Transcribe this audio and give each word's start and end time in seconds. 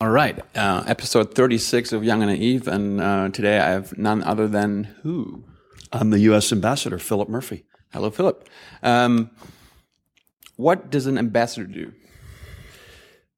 All 0.00 0.10
right, 0.10 0.38
uh, 0.54 0.84
episode 0.86 1.34
36 1.34 1.92
of 1.92 2.04
Young 2.04 2.22
and 2.22 2.30
Naive, 2.30 2.68
and 2.68 3.00
uh, 3.00 3.30
today 3.30 3.58
I 3.58 3.70
have 3.70 3.98
none 3.98 4.22
other 4.22 4.46
than 4.46 4.84
who? 5.02 5.42
I'm 5.92 6.10
the 6.10 6.20
U.S. 6.20 6.52
Ambassador, 6.52 7.00
Philip 7.00 7.28
Murphy. 7.28 7.64
Hello, 7.92 8.08
Philip. 8.08 8.48
Um, 8.80 9.32
what 10.54 10.88
does 10.88 11.06
an 11.06 11.18
ambassador 11.18 11.66
do? 11.66 11.92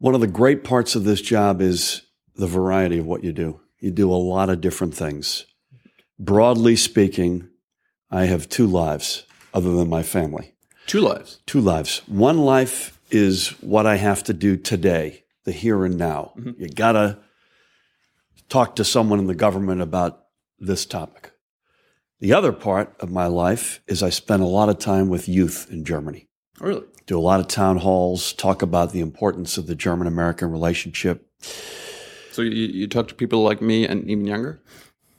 One 0.01 0.15
of 0.15 0.21
the 0.21 0.27
great 0.27 0.63
parts 0.63 0.95
of 0.95 1.05
this 1.05 1.23
job 1.23 1.63
is 1.63 2.03
the 2.35 2.47
variety 2.47 2.99
of 2.99 3.07
what 3.07 3.25
you 3.25 3.33
do. 3.33 3.63
You 3.79 3.91
do 3.91 4.13
a 4.13 4.17
lot 4.17 4.51
of 4.51 4.61
different 4.61 4.95
things. 4.95 5.47
Broadly 6.19 6.77
speaking, 6.77 7.49
I 8.11 8.27
have 8.27 8.51
two 8.51 8.67
lives 8.67 9.25
other 9.55 9.73
than 9.73 9.89
my 9.89 10.03
family. 10.03 10.53
Two 10.87 11.01
lives. 11.01 11.41
Two 11.47 11.63
lives. 11.63 12.03
One 12.07 12.37
life 12.37 13.01
is 13.11 13.49
what 13.63 13.87
I 13.87 13.97
have 13.97 14.23
to 14.25 14.35
do 14.35 14.59
today, 14.59 15.25
the 15.45 15.53
here 15.53 15.85
and 15.85 15.97
now. 15.97 16.33
Mm-hmm. 16.39 16.63
You 16.63 16.69
got 16.69 16.93
to 16.93 17.19
talk 18.49 18.77
to 18.77 18.85
someone 18.85 19.19
in 19.19 19.27
the 19.27 19.35
government 19.35 19.81
about 19.81 20.25
this 20.59 20.85
topic. 20.85 21.33
The 22.21 22.35
other 22.35 22.53
part 22.53 22.95
of 23.01 23.11
my 23.11 23.27
life 23.27 23.81
is 23.87 24.03
I 24.03 24.11
spend 24.11 24.43
a 24.43 24.47
lot 24.47 24.69
of 24.69 24.79
time 24.79 25.09
with 25.09 25.29
youth 25.29 25.69
in 25.71 25.85
Germany. 25.85 26.29
Oh, 26.61 26.67
really? 26.67 26.87
Do 27.07 27.19
a 27.19 27.21
lot 27.21 27.41
of 27.41 27.49
town 27.49 27.79
halls, 27.79 28.35
talk 28.35 28.61
about 28.61 28.93
the 28.93 29.01
importance 29.01 29.57
of 29.57 29.67
the 29.67 29.75
German 29.75 30.07
American 30.07 30.51
relationship. 30.51 31.27
So 32.33 32.43
you, 32.43 32.67
you 32.67 32.87
talk 32.87 33.09
to 33.09 33.15
people 33.15 33.43
like 33.43 33.63
me 33.63 33.87
and 33.87 34.09
even 34.09 34.27
younger? 34.27 34.63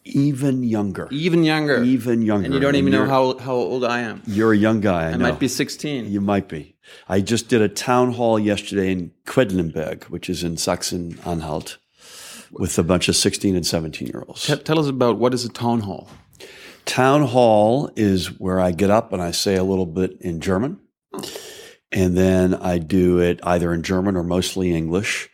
Even 0.04 0.64
younger. 0.64 1.08
Even 1.12 1.44
younger. 1.44 1.84
Even 1.84 2.22
younger. 2.22 2.46
and 2.46 2.54
you 2.54 2.60
don't 2.60 2.76
even 2.76 2.92
know 2.92 3.06
how, 3.06 3.38
how 3.38 3.54
old 3.54 3.84
I 3.86 4.02
am. 4.02 4.24
You're 4.26 4.54
a 4.54 4.58
young 4.58 4.82
guy. 4.82 5.10
I, 5.10 5.12
I 5.12 5.18
might 5.18 5.40
be 5.40 5.48
16. 5.48 6.12
You 6.12 6.22
might 6.22 6.48
be. 6.48 6.76
I 7.08 7.22
just 7.22 7.48
did 7.50 7.62
a 7.62 7.70
town 7.70 8.14
hall 8.14 8.40
yesterday 8.40 8.92
in 8.92 9.12
Quedlinburg, 9.26 10.06
which 10.06 10.30
is 10.30 10.44
in 10.44 10.58
Sachsen-Anhalt, 10.58 11.78
with 12.52 12.78
a 12.80 12.84
bunch 12.84 13.08
of 13.10 13.16
16 13.16 13.56
and 13.56 13.66
17 13.66 14.08
year 14.08 14.24
olds. 14.28 14.46
T- 14.46 14.56
tell 14.58 14.80
us 14.80 14.88
about 14.88 15.18
what 15.18 15.34
is 15.34 15.46
a 15.46 15.50
town 15.50 15.82
hall? 15.82 16.10
Town 16.86 17.22
hall 17.22 17.92
is 17.96 18.40
where 18.40 18.60
I 18.60 18.72
get 18.72 18.90
up 18.90 19.14
and 19.14 19.22
I 19.22 19.32
say 19.32 19.56
a 19.56 19.64
little 19.64 19.86
bit 19.86 20.18
in 20.20 20.42
German. 20.42 20.80
And 21.92 22.18
then 22.18 22.56
I 22.56 22.78
do 22.80 23.20
it 23.20 23.40
either 23.44 23.74
in 23.74 23.84
German 23.84 24.16
or 24.16 24.24
mostly 24.24 24.74
English 24.74 25.30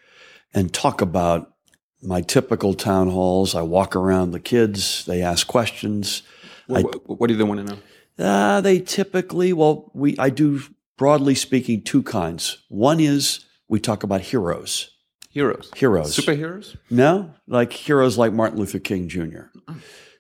and 0.54 0.74
talk 0.74 1.02
about 1.02 1.54
my 2.02 2.22
typical 2.22 2.74
town 2.74 3.10
halls. 3.10 3.56
I 3.56 3.62
walk 3.62 3.96
around 3.96 4.32
the 4.32 4.40
kids, 4.40 5.06
they 5.06 5.22
ask 5.22 5.48
questions. 5.48 6.24
What, 6.68 6.84
what, 6.84 7.20
what 7.20 7.28
do 7.28 7.36
they 7.36 7.44
want 7.44 7.68
to 7.68 7.74
know? 7.74 7.80
Uh, 8.20 8.62
they 8.62 8.80
typically, 8.80 9.54
well, 9.54 9.92
we 9.94 10.18
I 10.18 10.30
do 10.30 10.62
broadly 10.98 11.36
speaking 11.36 11.84
two 11.84 12.04
kinds. 12.04 12.58
One 12.70 13.00
is 13.00 13.46
we 13.68 13.80
talk 13.80 14.04
about 14.04 14.22
heroes. 14.22 14.92
Heroes. 15.30 15.72
Heroes. 15.76 16.18
Superheroes? 16.18 16.76
No, 16.90 17.34
like 17.48 17.72
heroes 17.72 18.18
like 18.18 18.34
Martin 18.34 18.58
Luther 18.58 18.80
King 18.80 19.08
Jr. 19.08 19.52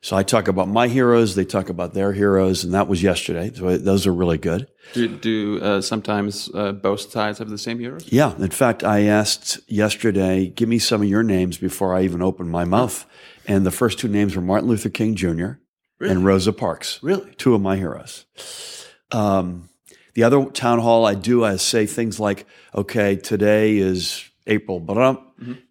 So 0.02 0.16
I 0.16 0.24
talk 0.24 0.48
about 0.48 0.68
my 0.68 0.88
heroes, 0.88 1.36
they 1.36 1.44
talk 1.44 1.70
about 1.70 1.94
their 1.94 2.14
heroes, 2.14 2.64
and 2.64 2.74
that 2.76 2.88
was 2.88 3.02
yesterday. 3.02 3.52
So 3.54 3.78
those 3.78 4.06
are 4.06 4.14
really 4.14 4.38
good. 4.38 4.68
Do, 4.94 5.08
do 5.08 5.62
uh, 5.62 5.82
sometimes 5.82 6.50
uh, 6.54 6.72
both 6.72 7.12
sides 7.12 7.40
have 7.40 7.50
the 7.50 7.58
same 7.58 7.80
heroes? 7.80 8.12
Yeah. 8.12 8.36
In 8.38 8.50
fact, 8.50 8.84
I 8.84 9.04
asked 9.04 9.60
yesterday, 9.68 10.48
give 10.48 10.70
me 10.70 10.80
some 10.80 11.02
of 11.02 11.08
your 11.08 11.24
names 11.24 11.58
before 11.58 11.96
I 11.96 12.04
even 12.04 12.22
opened 12.22 12.50
my 12.50 12.66
mouth. 12.66 13.06
And 13.46 13.66
the 13.66 13.72
first 13.72 14.00
two 14.00 14.08
names 14.08 14.36
were 14.36 14.42
Martin 14.42 14.70
Luther 14.70 14.90
King 14.90 15.16
Jr. 15.16 15.52
and 16.00 16.26
Rosa 16.26 16.54
Parks. 16.54 17.00
Really? 17.02 17.34
Two 17.36 17.56
of 17.56 17.62
my 17.62 17.78
heroes. 17.78 18.26
Um, 19.12 19.70
the 20.14 20.24
other 20.24 20.46
town 20.46 20.80
hall 20.80 21.06
I 21.06 21.14
do, 21.14 21.46
I 21.46 21.58
say 21.58 21.86
things 21.86 22.20
like, 22.20 22.46
okay, 22.74 23.16
today 23.16 23.78
is 23.78 24.30
April, 24.48 24.80
but 24.80 24.98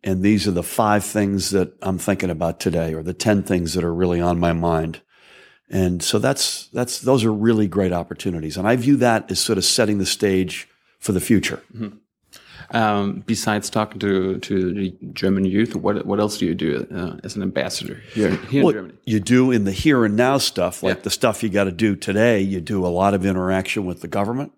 and 0.05 0.23
these 0.23 0.47
are 0.47 0.53
the 0.53 0.63
five 0.63 1.05
things 1.05 1.51
that 1.51 1.73
I'm 1.83 1.99
thinking 1.99 2.31
about 2.31 2.61
today, 2.61 2.95
or 2.95 3.03
the 3.03 3.15
10 3.15 3.43
things 3.43 3.75
that 3.75 3.85
are 3.85 3.95
really 3.95 4.21
on 4.21 4.39
my 4.39 4.53
mind. 4.53 5.01
And 5.69 6.03
so 6.03 6.19
that's, 6.19 6.69
that's, 6.69 7.01
those 7.01 7.25
are 7.25 7.33
really 7.33 7.67
great 7.67 7.93
opportunities. 7.93 8.57
And 8.57 8.69
I 8.69 8.77
view 8.77 8.97
that 8.99 9.31
as 9.31 9.41
sort 9.41 9.59
of 9.59 9.65
setting 9.65 9.99
the 9.99 10.07
stage 10.07 10.69
for 11.01 11.13
the 11.13 11.21
future. 11.21 11.63
Um, 12.71 13.23
besides 13.27 13.71
talking 13.71 14.01
to, 14.01 14.39
to 14.39 14.75
the 14.75 14.97
German 15.13 15.45
youth, 15.45 15.77
what, 15.77 16.05
what 16.05 16.19
else 16.19 16.39
do 16.39 16.47
you 16.47 16.55
do 16.55 16.87
uh, 16.93 17.19
as 17.23 17.37
an 17.37 17.43
ambassador 17.43 18.03
here, 18.13 18.31
here 18.31 18.63
Well, 18.65 18.71
in 18.71 18.75
Germany? 18.77 18.95
you 19.05 19.21
do 19.21 19.51
in 19.53 19.65
the 19.65 19.73
here 19.73 20.05
and 20.05 20.17
now 20.17 20.39
stuff, 20.39 20.83
like 20.83 20.99
Yeah. 20.99 21.03
the 21.03 21.11
stuff 21.11 21.43
you 21.43 21.49
got 21.49 21.65
to 21.65 21.73
do 21.73 21.95
today. 21.95 22.41
You 22.41 22.61
do 22.61 22.85
a 22.85 22.89
lot 22.89 23.15
of 23.15 23.25
interaction 23.25 23.87
with 23.87 24.01
the 24.01 24.09
government, 24.09 24.53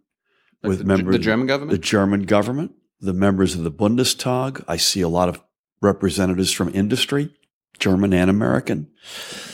with 0.63 0.79
the, 0.79 0.85
members, 0.85 1.13
the 1.13 1.19
German 1.19 1.47
government, 1.47 1.73
the? 1.73 1.87
German 1.87 2.23
government, 2.23 2.73
the 3.01 3.13
members 3.13 3.55
of 3.55 3.65
the 3.65 3.73
Bundestag. 3.73 4.65
I 4.67 4.77
see 4.79 5.03
a 5.03 5.09
lot 5.09 5.29
of 5.29 5.41
representatives 5.83 6.51
from 6.53 6.75
industry, 6.75 7.35
German 7.79 8.13
and 8.13 8.31
American. 8.31 8.89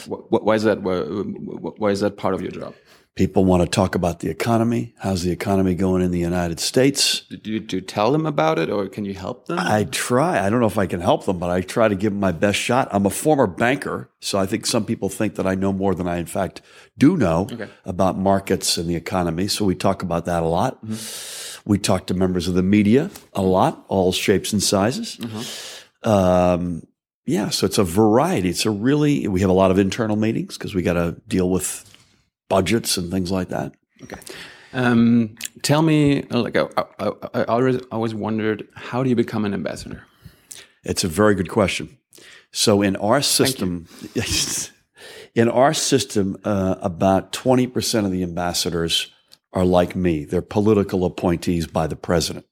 Wh- 0.09 0.25
wh- 0.29 0.45
why 0.45 0.55
is 0.55 0.63
that? 0.65 0.83
Why, 0.83 1.91
is 1.91 2.01
that 2.01 2.17
part 2.17 2.35
of 2.35 2.43
your 2.43 2.51
job? 2.51 2.75
People 3.17 3.45
want 3.45 3.63
to 3.63 3.69
talk 3.69 3.95
about 3.95 4.19
the 4.19 4.29
economy. 4.29 4.93
How's 4.99 5.23
the 5.23 5.31
economy 5.31 5.77
going 5.77 6.03
in 6.03 6.11
the 6.11 6.19
United 6.19 6.59
States? 6.59 7.21
Do 7.21 7.53
you, 7.53 7.61
do 7.61 7.77
you 7.77 7.81
tell 7.81 8.11
them 8.11 8.27
about 8.27 8.59
it, 8.59 8.69
or 8.71 8.89
can 8.89 9.05
you 9.05 9.15
help 9.15 9.47
them? 9.47 9.61
I 9.61 9.85
try. 9.85 10.45
I 10.45 10.51
don't 10.51 10.59
know 10.59 10.67
if 10.67 10.79
I 10.79 10.87
can 10.87 11.01
help 11.01 11.25
them, 11.25 11.39
but 11.39 11.49
I 11.49 11.61
try 11.61 11.87
to 11.87 11.95
give 11.95 12.13
them 12.13 12.19
my 12.19 12.33
best 12.33 12.59
shot. 12.59 12.89
I'm 12.91 13.07
a 13.07 13.11
former 13.11 13.47
banker, 13.47 14.11
so 14.21 14.37
I 14.37 14.47
think 14.47 14.67
some 14.67 14.85
people 14.85 15.09
think 15.09 15.37
that 15.37 15.47
I 15.47 15.55
know 15.55 15.73
more 15.73 15.95
than 15.95 16.09
I, 16.09 16.17
in 16.17 16.27
fact, 16.27 16.61
do 16.99 17.17
know 17.17 17.47
about 17.85 18.19
markets 18.19 18.77
and 18.79 18.91
the 18.91 18.97
economy. 18.97 19.47
So 19.47 19.65
we 19.65 19.77
talk 19.77 20.03
about 20.03 20.25
that 20.25 20.43
a 20.43 20.47
lot. 20.47 20.83
We 21.65 21.79
talk 21.79 22.09
to 22.09 22.15
members 22.15 22.49
of 22.49 22.55
the 22.55 22.65
media 22.65 23.11
a 23.33 23.43
lot, 23.43 23.85
all 23.87 24.11
shapes 24.11 24.53
and 24.53 24.61
sizes. 24.63 25.21
Um, 26.03 26.83
yeah, 27.27 27.49
so 27.51 27.67
it's 27.67 27.79
a 27.79 27.85
variety. 27.85 28.51
It's 28.51 28.67
a 28.67 28.71
really, 28.71 29.27
we 29.29 29.41
have 29.41 29.51
a 29.51 29.55
lot 29.55 29.71
of 29.71 29.79
internal 29.79 30.17
meetings 30.17 30.59
because 30.59 30.75
we 30.75 30.83
got 30.83 30.95
to 30.95 31.17
deal 31.27 31.51
with 31.51 31.91
budgets 32.49 32.97
and 32.97 33.11
things 33.11 33.31
like 33.31 33.49
that. 33.49 33.75
okay. 34.03 34.21
Um, 34.73 35.37
tell 35.63 35.83
me, 35.83 36.25
uh, 36.31 36.43
like, 36.43 36.57
I, 36.57 36.67
I, 36.99 37.13
I 37.33 37.45
always, 37.45 37.81
always 37.93 38.15
wondered, 38.15 38.69
how 38.75 39.03
do 39.03 39.09
you 39.09 39.17
become 39.17 39.45
an 39.45 39.55
ambassador? 39.55 40.05
It's 40.83 41.05
a 41.05 41.09
very 41.09 41.35
good 41.35 41.49
question. 41.49 41.97
So 42.53 42.83
in 42.83 42.97
our 42.97 43.23
system, 43.23 43.87
in 45.35 45.49
our 45.49 45.75
system, 45.75 46.37
uh, 46.45 46.77
about 46.81 47.33
twenty 47.33 47.67
percent 47.67 48.07
of 48.07 48.13
the 48.13 48.23
ambassadors 48.23 49.11
are 49.53 49.65
like 49.65 49.97
me. 49.97 50.25
They're 50.25 50.43
political 50.43 51.05
appointees 51.05 51.67
by 51.67 51.89
the 51.89 51.97
president. 51.97 52.47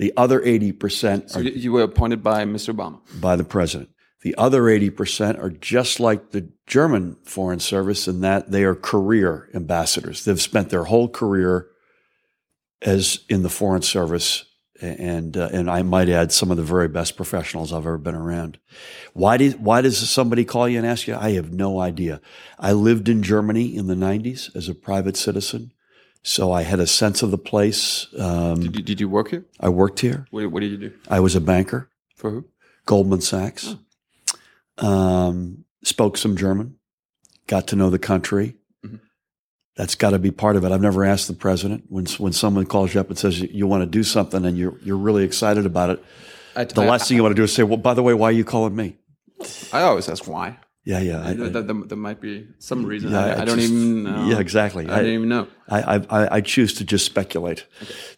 The 0.00 0.14
other 0.16 0.42
eighty 0.42 0.72
percent 0.72 1.30
So 1.30 1.40
are 1.40 1.42
you, 1.42 1.72
were 1.72 1.82
appointed 1.82 2.22
by 2.22 2.44
Mr. 2.46 2.74
Obama. 2.74 3.00
by 3.20 3.36
the 3.36 3.44
president. 3.44 3.90
The 4.22 4.34
other 4.38 4.66
eighty 4.70 4.88
percent 4.88 5.38
are 5.38 5.50
just 5.50 6.00
like 6.00 6.30
the 6.30 6.48
German 6.66 7.18
Foreign 7.24 7.60
Service 7.60 8.08
in 8.08 8.22
that 8.22 8.50
they 8.50 8.64
are 8.64 8.74
career 8.74 9.50
ambassadors. 9.52 10.24
They've 10.24 10.40
spent 10.40 10.70
their 10.70 10.84
whole 10.84 11.06
career 11.06 11.68
as 12.80 13.20
in 13.28 13.42
the 13.42 13.50
Foreign 13.50 13.82
Service, 13.82 14.46
and 14.80 15.36
uh, 15.36 15.50
and 15.52 15.70
I 15.70 15.82
might 15.82 16.08
add 16.08 16.32
some 16.32 16.50
of 16.50 16.56
the 16.56 16.62
very 16.62 16.88
best 16.88 17.14
professionals 17.14 17.70
I've 17.70 17.80
ever 17.80 17.98
been 17.98 18.14
around. 18.14 18.58
Why 19.12 19.36
did 19.36 19.62
why 19.62 19.82
does 19.82 20.08
somebody 20.08 20.46
call 20.46 20.66
you 20.66 20.78
and 20.78 20.86
ask 20.86 21.08
you? 21.08 21.14
I 21.14 21.32
have 21.32 21.52
no 21.52 21.78
idea. 21.78 22.22
I 22.58 22.72
lived 22.72 23.10
in 23.10 23.22
Germany 23.22 23.76
in 23.76 23.86
the 23.86 23.94
'90s 23.94 24.56
as 24.56 24.66
a 24.66 24.74
private 24.74 25.18
citizen, 25.18 25.72
so 26.22 26.52
I 26.52 26.62
had 26.62 26.80
a 26.80 26.86
sense 26.86 27.22
of 27.22 27.30
the 27.30 27.38
place. 27.38 28.06
Um, 28.18 28.60
Did 28.60 28.76
you, 28.76 28.82
did 28.82 29.00
you 29.00 29.08
work 29.08 29.30
here? 29.30 29.44
I 29.58 29.68
worked 29.68 30.00
here. 30.00 30.26
What, 30.30 30.46
what 30.50 30.60
did 30.60 30.70
you 30.70 30.76
do? 30.78 30.92
I 31.08 31.20
was 31.20 31.34
a 31.36 31.40
banker. 31.40 31.88
For 32.16 32.30
who? 32.30 32.44
Goldman 32.86 33.20
Sachs. 33.20 33.74
Um, 34.78 35.64
spoke 35.84 36.16
some 36.16 36.36
German, 36.36 36.76
got 37.46 37.66
to 37.68 37.76
know 37.76 37.90
the 37.90 37.98
country. 37.98 38.56
Mhm. 38.84 39.00
That's 39.76 39.94
got 39.94 40.10
to 40.10 40.18
be 40.18 40.30
part 40.30 40.56
of 40.56 40.64
it. 40.64 40.72
I've 40.72 40.80
never 40.80 41.04
asked 41.04 41.28
the 41.28 41.34
president 41.34 41.84
when 41.88 42.06
when 42.18 42.32
someone 42.32 42.66
calls 42.66 42.94
you 42.94 43.00
up 43.00 43.08
and 43.08 43.18
says 43.18 43.40
you, 43.40 43.48
you 43.52 43.66
want 43.66 43.82
to 43.82 43.86
do 43.86 44.02
something 44.02 44.44
and 44.44 44.56
you're 44.56 44.78
you're 44.82 44.96
really 44.96 45.24
excited 45.24 45.66
about 45.66 45.90
it. 45.90 46.04
I, 46.56 46.64
The 46.64 46.82
I, 46.82 46.86
last 46.86 47.08
thing 47.08 47.16
you 47.16 47.22
want 47.22 47.32
to 47.36 47.40
do 47.40 47.44
is 47.44 47.54
say, 47.54 47.62
"Well, 47.62 47.76
by 47.76 47.94
the 47.94 48.02
way, 48.02 48.14
why 48.14 48.28
are 48.28 48.32
you 48.32 48.44
calling 48.44 48.74
me?" 48.74 48.96
I 49.72 49.82
always 49.82 50.08
ask 50.08 50.26
why. 50.26 50.58
Yeah, 50.82 51.00
yeah, 51.00 51.26
I, 51.28 51.32
there, 51.34 51.62
there, 51.62 51.74
there 51.74 51.98
might 51.98 52.22
be 52.22 52.46
some 52.58 52.86
reason. 52.86 53.12
yeah, 53.12 53.18
I, 53.20 53.42
I, 53.42 53.44
don't 53.44 53.58
just- 53.58 53.70
even 53.70 54.02
know. 54.04 54.26
Yeah, 54.28 54.38
exactly. 54.38 54.88
I, 54.88 54.96
don't 55.02 55.06
even 55.10 55.28
know. 55.28 55.46
I, 55.68 55.96
I, 56.10 56.36
I 56.36 56.40
choose 56.40 56.72
to 56.74 56.84
just 56.84 57.04
speculate. 57.04 57.66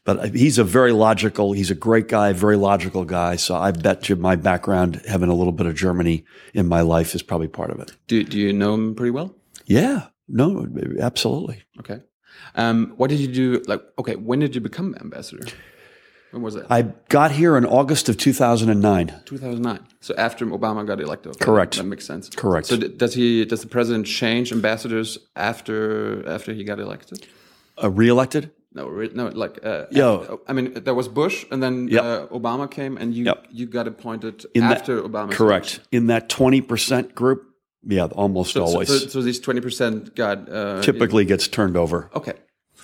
But 0.05 0.35
he's 0.35 0.59
a 0.59 0.64
very 0.64 0.93
logical, 0.93 1.53
he's 1.53 1.70
a 1.73 1.75
great 1.75 2.06
guy, 2.09 2.32
very 2.32 2.56
logical 2.56 3.05
guy. 3.05 3.35
So 3.37 3.56
I 3.56 3.73
bet 3.73 4.09
you 4.09 4.14
my 4.17 4.37
background, 4.37 5.03
having 5.09 5.29
a 5.29 5.35
little 5.35 5.53
bit 5.53 5.67
of 5.67 5.75
Germany 5.75 6.25
in 6.55 6.69
my 6.69 6.82
life, 6.82 7.17
is 7.17 7.23
probably 7.23 7.49
part 7.49 7.70
of 7.70 7.81
it. 7.81 7.93
Do, 8.06 8.23
do 8.23 8.38
you 8.38 8.53
know 8.53 8.75
him 8.75 8.94
pretty 8.94 9.11
well? 9.11 9.35
Yeah, 9.67 10.06
no, 10.29 10.67
absolutely. 11.00 11.64
Okay. 11.81 12.00
Um, 12.55 12.94
what 12.97 13.11
did 13.11 13.19
you 13.19 13.29
do? 13.29 13.62
Like, 13.67 13.82
okay, 13.99 14.14
when 14.17 14.38
did 14.38 14.55
you 14.55 14.61
become 14.61 14.94
ambassador? 15.00 15.47
When 16.32 16.43
was 16.43 16.55
that? 16.55 16.67
I 16.70 16.82
got 17.11 17.31
here 17.32 17.56
in 17.58 17.64
August 17.67 18.08
of 18.08 18.17
2009. 18.17 19.08
2009. 19.26 19.87
So 20.00 20.14
after 20.17 20.46
Obama 20.46 20.87
got 20.87 20.99
elected. 21.00 21.37
Okay, 21.37 21.44
Correct. 21.44 21.76
That 21.76 21.84
makes 21.84 22.06
sense. 22.06 22.31
Correct. 22.31 22.67
So 22.67 22.76
does 22.79 23.14
he? 23.14 23.44
Does 23.44 23.61
the 23.61 23.67
president 23.69 24.06
change 24.06 24.50
ambassadors 24.50 25.19
after 25.37 26.26
after 26.29 26.52
he 26.55 26.64
got 26.64 26.81
elected? 26.81 27.26
Uh, 27.82 27.90
reelected? 27.90 28.50
No, 28.75 28.88
re- 28.88 29.11
no, 29.14 29.26
like 29.29 29.58
uh, 29.62 29.84
Yeah. 29.90 30.37
I 30.49 30.55
mean, 30.55 30.73
there 30.73 30.94
was 30.94 31.06
Bush, 31.08 31.44
and 31.50 31.62
then 31.62 31.88
Yep. 31.88 32.02
uh, 32.05 32.26
Obama 32.38 32.70
came, 32.70 32.96
and 32.96 33.12
you 33.14 33.25
Yep. 33.26 33.46
you 33.50 33.67
got 33.67 33.87
appointed 33.87 34.46
In 34.55 34.62
that- 34.62 34.78
after 34.78 35.02
Obama. 35.02 35.31
Correct. 35.32 35.81
In 35.90 36.06
that 36.06 36.31
20% 36.31 37.14
group, 37.14 37.43
yeah, 37.87 38.06
almost 38.06 38.55
So, 38.55 38.64
always. 38.64 38.88
so, 38.88 38.96
so 39.08 39.20
these 39.23 39.38
twenty 39.40 39.61
percent 39.61 40.14
got 40.17 40.49
uh, 40.50 40.81
typically 40.81 41.26
gets 41.26 41.46
turned 41.49 41.76
over. 41.76 42.08
okay. 42.14 42.32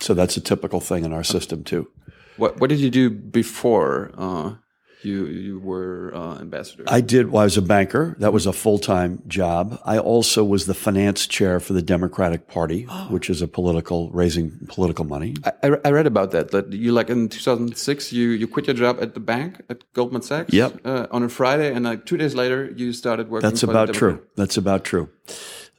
So 0.01 0.13
that's 0.15 0.37
a 0.37 0.41
typical 0.43 0.81
thing 0.81 1.05
in 1.07 1.13
our 1.15 1.25
system 1.25 1.65
too. 1.65 1.89
What 2.39 2.61
what 2.61 2.71
did 2.71 2.79
you 2.81 2.91
do 2.91 3.11
before 3.11 4.11
uh, 4.17 4.55
you 5.03 5.27
you 5.27 5.59
were 5.61 6.13
uh, 6.15 6.39
ambassador? 6.41 6.85
I 6.89 7.01
did. 7.01 7.31
Well, 7.31 7.43
I 7.43 7.45
was 7.45 7.57
a 7.57 7.63
banker. 7.63 8.17
That 8.21 8.33
was 8.33 8.47
a 8.47 8.53
full 8.53 8.79
time 8.79 9.23
job. 9.29 9.79
I 9.85 9.99
also 9.99 10.45
was 10.45 10.67
the 10.67 10.75
finance 10.75 11.27
chair 11.27 11.61
for 11.61 11.73
the 11.73 11.83
Democratic 11.83 12.47
Party, 12.49 12.83
which 13.11 13.29
is 13.31 13.43
a 13.43 13.49
political 13.49 14.11
raising 14.11 14.51
political 14.69 15.05
money. 15.05 15.35
I, 15.45 15.53
I- 15.69 15.81
I 15.85 15.91
read 15.91 16.07
about 16.07 16.31
that. 16.33 16.51
That 16.51 16.73
you 16.73 16.93
like 16.93 17.11
in 17.11 17.29
2006, 17.29 18.13
you 18.13 18.29
you 18.31 18.47
quit 18.49 18.67
your 18.67 18.77
job 18.77 18.99
at 19.01 19.15
the 19.15 19.21
bank 19.21 19.61
at 19.71 19.79
Goldman 19.93 20.23
Sachs. 20.23 20.53
Yep. 20.53 20.81
Uh, 20.85 21.07
on 21.11 21.23
a 21.23 21.29
Friday, 21.29 21.73
and 21.75 21.85
like 21.85 22.05
two 22.07 22.17
days 22.17 22.35
later, 22.35 22.71
you 22.77 22.93
started 22.93 23.29
working. 23.31 23.49
That's 23.51 23.63
about 23.63 23.93
true. 23.95 24.21
That's 24.37 24.57
about 24.57 24.85
true. 24.85 25.09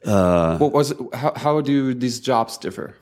Uh, 0.04 0.56
What 0.58 0.72
was 0.72 0.90
it, 0.92 0.98
how 1.14 1.32
how 1.36 1.60
do 1.60 1.92
these 1.94 2.20
jobs 2.20 2.56
differ? 2.58 2.94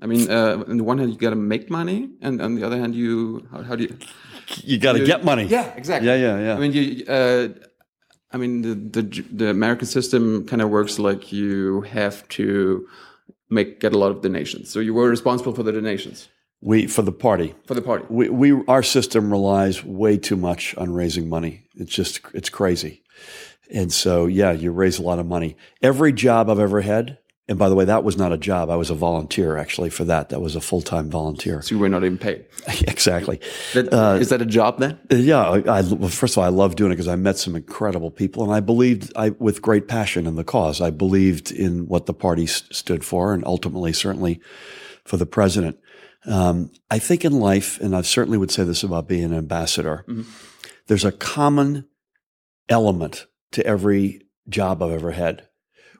I 0.00 0.06
mean, 0.06 0.30
uh, 0.30 0.64
on 0.68 0.76
the 0.76 0.84
one 0.84 0.98
hand, 0.98 1.10
you 1.10 1.16
got 1.16 1.30
to 1.30 1.36
make 1.36 1.70
money, 1.70 2.10
and 2.20 2.42
on 2.42 2.54
the 2.54 2.64
other 2.64 2.78
hand, 2.78 2.94
you 2.94 3.48
how, 3.50 3.62
how 3.62 3.76
do 3.76 3.84
you? 3.84 3.96
you 4.62 4.78
got 4.78 4.92
to 4.92 5.04
get 5.04 5.24
money. 5.24 5.44
Yeah, 5.44 5.72
exactly. 5.74 6.08
Yeah, 6.08 6.16
yeah, 6.16 6.38
yeah. 6.38 6.54
I 6.54 6.58
mean, 6.58 6.72
you. 6.72 7.06
Uh, 7.06 7.48
I 8.32 8.36
mean, 8.36 8.62
the 8.62 8.74
the 8.74 9.24
the 9.32 9.50
American 9.50 9.86
system 9.86 10.46
kind 10.46 10.60
of 10.60 10.68
works 10.68 10.98
like 10.98 11.32
you 11.32 11.82
have 11.82 12.28
to 12.28 12.86
make 13.48 13.80
get 13.80 13.94
a 13.94 13.98
lot 13.98 14.10
of 14.10 14.20
donations. 14.20 14.70
So 14.70 14.80
you 14.80 14.92
were 14.92 15.08
responsible 15.08 15.54
for 15.54 15.62
the 15.62 15.72
donations 15.72 16.28
we 16.60 16.86
for 16.86 17.02
the 17.02 17.12
party. 17.12 17.54
for 17.66 17.74
the 17.74 17.82
party. 17.82 18.04
We, 18.08 18.28
we 18.28 18.64
our 18.66 18.82
system 18.82 19.30
relies 19.30 19.84
way 19.84 20.18
too 20.18 20.36
much 20.36 20.74
on 20.76 20.92
raising 20.92 21.28
money. 21.28 21.64
It's 21.74 21.92
just 21.92 22.20
it's 22.34 22.50
crazy. 22.50 23.02
And 23.72 23.92
so 23.92 24.26
yeah, 24.26 24.52
you 24.52 24.72
raise 24.72 24.98
a 24.98 25.02
lot 25.02 25.18
of 25.18 25.26
money. 25.26 25.56
Every 25.82 26.12
job 26.12 26.48
I've 26.50 26.58
ever 26.58 26.80
had, 26.80 27.18
and 27.48 27.58
by 27.58 27.68
the 27.68 27.74
way, 27.76 27.84
that 27.84 28.02
was 28.02 28.16
not 28.16 28.32
a 28.32 28.36
job. 28.36 28.70
I 28.70 28.76
was 28.76 28.90
a 28.90 28.94
volunteer 28.94 29.56
actually 29.56 29.90
for 29.90 30.04
that. 30.04 30.30
That 30.30 30.40
was 30.40 30.56
a 30.56 30.60
full 30.60 30.82
time 30.82 31.08
volunteer. 31.10 31.62
So 31.62 31.74
you 31.74 31.78
were 31.78 31.88
not 31.88 32.02
even 32.04 32.18
paid. 32.18 32.46
exactly. 32.88 33.40
Is 34.16 34.28
that 34.30 34.42
a 34.42 34.46
job 34.46 34.78
then? 34.80 34.98
Uh, 35.12 35.16
Yeah, 35.16 35.42
I, 35.48 35.58
I 35.58 35.80
well, 35.82 36.08
first 36.08 36.34
of 36.34 36.38
all, 36.38 36.44
I 36.44 36.48
love 36.48 36.74
doing 36.74 36.90
it 36.90 36.96
because 36.96 37.06
I 37.08 37.16
met 37.16 37.38
some 37.38 37.54
incredible 37.54 38.10
people, 38.10 38.42
and 38.42 38.52
I 38.52 38.60
believed 38.60 39.12
I 39.16 39.30
with 39.30 39.62
great 39.62 39.86
passion 39.86 40.26
in 40.26 40.34
the 40.34 40.44
cause. 40.44 40.80
I 40.80 40.90
believed 40.90 41.52
in 41.52 41.86
what 41.86 42.06
the 42.06 42.14
party 42.14 42.44
s- 42.44 42.64
stood 42.72 43.04
for, 43.04 43.32
and 43.32 43.44
ultimately, 43.46 43.92
certainly, 43.92 44.40
for 45.04 45.16
the 45.16 45.26
president. 45.26 45.78
Um, 46.26 46.72
I 46.90 46.98
think 46.98 47.24
in 47.24 47.38
life, 47.38 47.78
and 47.80 47.94
I 47.94 48.02
certainly 48.02 48.38
would 48.38 48.50
say 48.50 48.64
this 48.64 48.82
about 48.82 49.06
being 49.06 49.22
an 49.22 49.34
ambassador, 49.34 50.04
there's 50.88 51.04
a 51.04 51.12
common 51.12 51.86
element 52.68 53.26
to 53.52 53.64
every 53.64 54.22
job 54.48 54.82
I've 54.82 54.90
ever 54.90 55.12
had, 55.12 55.46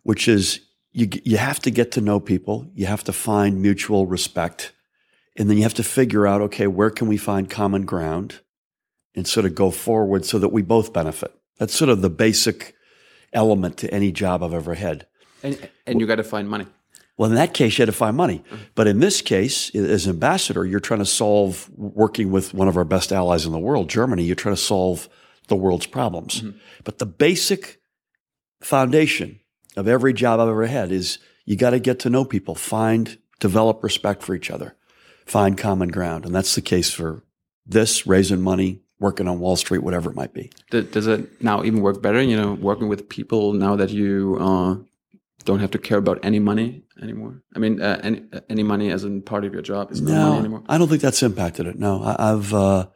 which 0.02 0.26
is 0.26 0.60
you 0.96 1.08
you 1.24 1.36
have 1.36 1.60
to 1.60 1.70
get 1.70 1.92
to 1.92 2.00
know 2.00 2.18
people, 2.18 2.66
you 2.74 2.86
have 2.86 3.04
to 3.04 3.12
find 3.12 3.60
mutual 3.60 4.06
respect, 4.06 4.72
and 5.36 5.50
then 5.50 5.58
you 5.58 5.62
have 5.62 5.74
to 5.74 5.84
figure 5.84 6.26
out 6.26 6.40
okay, 6.40 6.66
where 6.66 6.90
can 6.90 7.06
we 7.06 7.18
find 7.18 7.50
common 7.50 7.84
ground, 7.84 8.40
and 9.14 9.28
sort 9.28 9.44
of 9.44 9.54
go 9.54 9.70
forward 9.70 10.24
so 10.24 10.38
that 10.38 10.48
we 10.48 10.62
both 10.62 10.94
benefit. 10.94 11.34
That's 11.58 11.74
sort 11.74 11.90
of 11.90 12.00
the 12.00 12.10
basic 12.10 12.74
element 13.34 13.76
to 13.78 13.92
any 13.92 14.10
job 14.10 14.42
I've 14.42 14.54
ever 14.54 14.74
had. 14.74 15.06
And, 15.42 15.68
and 15.86 16.00
you 16.00 16.06
got 16.06 16.16
to 16.16 16.24
find 16.24 16.48
money. 16.48 16.66
Well, 17.18 17.30
in 17.30 17.36
that 17.36 17.52
case, 17.52 17.76
you 17.76 17.82
had 17.82 17.86
to 17.86 17.92
find 17.92 18.16
money. 18.16 18.42
Mm-hmm. 18.46 18.62
But 18.74 18.86
in 18.86 19.00
this 19.00 19.22
case, 19.22 19.74
as 19.74 20.08
ambassador, 20.08 20.66
you're 20.66 20.80
trying 20.80 21.00
to 21.00 21.06
solve, 21.06 21.70
working 21.76 22.30
with 22.30 22.52
one 22.52 22.68
of 22.68 22.76
our 22.76 22.84
best 22.84 23.12
allies 23.12 23.46
in 23.46 23.52
the 23.52 23.58
world, 23.58 23.88
Germany, 23.88 24.24
you're 24.24 24.36
trying 24.36 24.54
to 24.54 24.60
solve 24.60 25.08
the 25.48 25.56
world's 25.56 25.86
problems. 25.86 26.42
Mm-hmm. 26.42 26.58
But 26.84 26.98
the 26.98 27.06
basic 27.06 27.80
foundation 28.60 29.40
of 29.76 29.86
every 29.86 30.12
job 30.12 30.40
I've 30.40 30.48
ever 30.48 30.66
had 30.66 30.90
is 30.90 31.18
you 31.44 31.56
got 31.56 31.70
to 31.70 31.78
get 31.78 31.98
to 32.00 32.10
know 32.10 32.24
people, 32.24 32.54
find, 32.54 33.18
develop 33.40 33.84
respect 33.84 34.22
for 34.22 34.34
each 34.34 34.50
other, 34.50 34.74
find 35.24 35.56
common 35.56 35.88
ground. 35.88 36.24
And 36.24 36.34
that's 36.34 36.54
the 36.54 36.62
case 36.62 36.92
for 36.92 37.22
this, 37.66 38.06
raising 38.06 38.40
money, 38.40 38.82
working 38.98 39.28
on 39.28 39.38
Wall 39.38 39.56
Street, 39.56 39.82
whatever 39.82 40.10
it 40.10 40.16
might 40.16 40.32
be. 40.32 40.50
Does 40.70 41.06
it 41.06 41.42
now 41.42 41.62
even 41.62 41.82
work 41.82 42.02
better? 42.02 42.20
You 42.22 42.36
know, 42.36 42.54
working 42.54 42.88
with 42.88 43.08
people 43.08 43.52
now 43.52 43.76
that 43.76 43.90
you 43.90 44.38
uh, 44.40 44.76
don't 45.44 45.60
have 45.60 45.70
to 45.72 45.78
care 45.78 45.98
about 45.98 46.18
any 46.22 46.38
money 46.38 46.82
anymore. 47.00 47.42
I 47.54 47.58
mean, 47.58 47.80
uh, 47.80 48.00
any 48.02 48.22
any 48.48 48.62
money 48.62 48.90
as 48.90 49.04
in 49.04 49.22
part 49.22 49.44
of 49.44 49.52
your 49.52 49.62
job 49.62 49.92
is 49.92 50.00
no, 50.00 50.12
money 50.12 50.38
anymore. 50.40 50.62
I 50.68 50.78
don't 50.78 50.88
think 50.88 51.02
that's 51.02 51.22
impacted 51.22 51.66
it. 51.66 51.78
No, 51.78 52.02
I, 52.02 52.32
I've, 52.32 52.54
uh, 52.54 52.86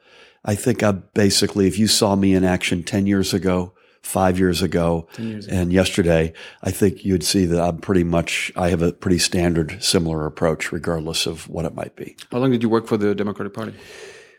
I 0.44 0.55
think 0.55 0.82
I 0.82 0.93
basically, 0.93 1.67
if 1.67 1.79
you 1.79 1.87
saw 1.87 2.17
me 2.17 2.35
in 2.35 2.44
action 2.44 2.82
10 2.82 3.06
years 3.06 3.35
ago, 3.35 3.75
five 4.02 4.38
years 4.38 4.62
ago, 4.62 5.06
years 5.19 5.47
ago. 5.47 5.56
and 5.56 5.73
yesterday, 5.73 6.32
I 6.62 6.70
think 6.70 7.05
you'd 7.05 7.23
see 7.23 7.44
that 7.47 7.61
I'm 7.61 7.79
pretty 7.79 8.05
much, 8.05 8.50
I 8.56 8.69
have 8.70 8.82
a 8.82 8.93
pretty 8.93 9.19
standard, 9.19 9.82
similar 9.82 10.26
approach, 10.26 10.73
regardless 10.73 11.26
of 11.26 11.49
what 11.49 11.64
it 11.64 11.75
might 11.75 11.97
be. 11.97 12.17
How 12.32 12.38
long 12.38 12.50
did 12.50 12.62
you 12.62 12.69
work 12.69 12.87
for 12.87 12.97
the 12.97 13.14
Democratic 13.14 13.55
Party? 13.55 13.75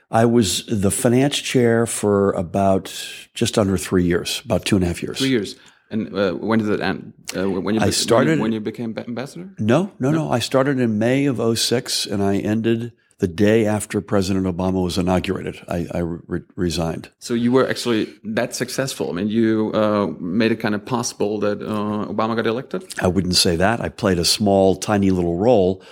I 0.10 0.26
was 0.26 0.66
the 0.66 0.92
finance 0.92 1.38
chair 1.40 1.86
for 1.86 2.32
about 2.34 2.94
just 3.34 3.58
under 3.58 3.78
three 3.78 4.04
years, 4.04 4.42
about 4.44 4.66
two 4.66 4.76
and 4.76 4.84
a 4.84 4.88
half 4.88 5.02
years. 5.02 5.20
Three 5.20 5.30
years. 5.30 5.56
And 5.90 6.14
uh, 6.18 6.34
when 6.34 6.60
did 6.60 6.70
it 6.70 6.80
end? 6.82 7.14
Uh, 7.36 7.50
when 7.50 7.76
you 7.76 7.82
I 7.82 7.90
started- 7.92 8.28
when 8.30 8.38
you, 8.38 8.42
when 8.44 8.52
you 8.54 8.60
became 8.62 8.94
ba- 8.94 9.06
ambassador. 9.08 9.54
No, 9.60 9.92
no, 10.00 10.12
no. 10.12 10.30
I 10.32 10.40
started 10.40 10.80
in 10.80 10.98
May 11.00 11.26
of 11.28 11.40
06 11.58 12.06
and 12.06 12.22
I 12.24 12.38
ended 12.38 12.94
the 13.22 13.28
day 13.28 13.68
after 13.68 14.02
President 14.02 14.48
Obama 14.48 14.84
was 14.84 14.98
inaugurated. 14.98 15.64
I, 15.68 15.86
I 15.94 16.00
re- 16.00 16.42
resigned. 16.56 17.12
So 17.20 17.36
you 17.36 17.52
were 17.52 17.70
actually 17.70 18.12
that 18.24 18.56
successful. 18.56 19.12
I 19.12 19.14
mean, 19.14 19.28
you 19.28 19.72
uh, 19.76 20.08
made 20.20 20.52
it 20.52 20.56
kind 20.56 20.74
of 20.74 20.84
possible 20.84 21.40
that 21.42 21.62
uh, 21.62 22.12
Obama 22.12 22.36
got 22.36 22.48
elected. 22.48 22.84
I 23.00 23.08
wouldn't 23.08 23.36
say 23.36 23.56
that. 23.58 23.80
I 23.80 23.90
played 23.90 24.18
a 24.18 24.26
small, 24.26 24.76
tiny 24.76 25.12
little 25.12 25.38
role. 25.38 25.84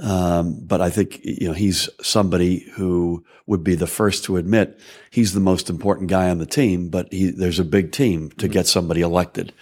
Um, 0.00 0.60
but 0.62 0.80
I 0.80 0.88
think, 0.88 1.20
you 1.22 1.48
know, 1.48 1.52
he's 1.52 1.90
somebody 2.00 2.60
who 2.76 3.22
would 3.46 3.62
be 3.62 3.74
the 3.74 3.86
first 3.86 4.24
to 4.24 4.38
admit 4.38 4.80
he's 5.10 5.34
the 5.34 5.40
most 5.40 5.68
important 5.68 6.08
guy 6.08 6.30
on 6.30 6.38
the 6.38 6.46
team, 6.46 6.88
but 6.88 7.12
he, 7.12 7.30
there's 7.30 7.58
a 7.58 7.64
big 7.64 7.92
team 7.92 8.30
to 8.38 8.48
get 8.48 8.66
somebody 8.66 9.02
elected. 9.02 9.52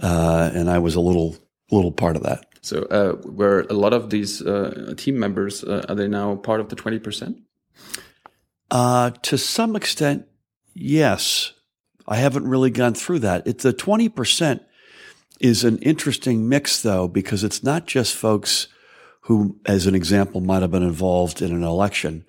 Uh, 0.00 0.50
and 0.54 0.70
I 0.70 0.78
was 0.78 0.94
a 0.94 1.00
little, 1.00 1.36
little 1.70 1.92
part 1.92 2.16
of 2.16 2.22
that. 2.22 2.46
So 2.62 2.82
uh, 2.82 3.16
were 3.24 3.66
a 3.70 3.74
lot 3.74 3.92
of 3.92 4.10
these 4.10 4.42
uh, 4.42 4.94
team 4.96 5.18
members 5.18 5.64
uh, 5.64 5.84
are 5.88 5.94
they 5.94 6.08
now 6.08 6.36
part 6.36 6.60
of 6.60 6.68
the 6.68 6.76
twenty 6.76 6.98
percent? 6.98 7.38
Uh, 8.70 9.10
to 9.22 9.36
some 9.36 9.74
extent, 9.74 10.26
yes. 10.74 11.52
I 12.06 12.16
haven't 12.16 12.46
really 12.48 12.70
gone 12.70 12.94
through 12.94 13.20
that. 13.20 13.46
It's 13.46 13.62
the 13.62 13.72
20% 13.72 14.60
is 15.40 15.64
an 15.64 15.78
interesting 15.78 16.48
mix 16.48 16.82
though, 16.82 17.08
because 17.08 17.44
it's 17.44 17.62
not 17.62 17.86
just 17.86 18.14
folks 18.14 18.68
who, 19.22 19.58
as 19.66 19.86
an 19.86 19.94
example, 19.94 20.40
might 20.40 20.62
have 20.62 20.70
been 20.70 20.82
involved 20.82 21.42
in 21.42 21.52
an 21.52 21.62
election. 21.62 22.24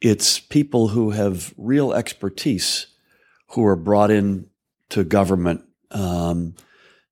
It's 0.00 0.38
people 0.38 0.88
who 0.88 1.10
have 1.10 1.52
real 1.56 1.92
expertise 1.92 2.86
who 3.48 3.64
are 3.66 3.76
brought 3.76 4.10
in 4.10 4.48
to 4.90 5.04
government, 5.04 5.64
um, 5.90 6.54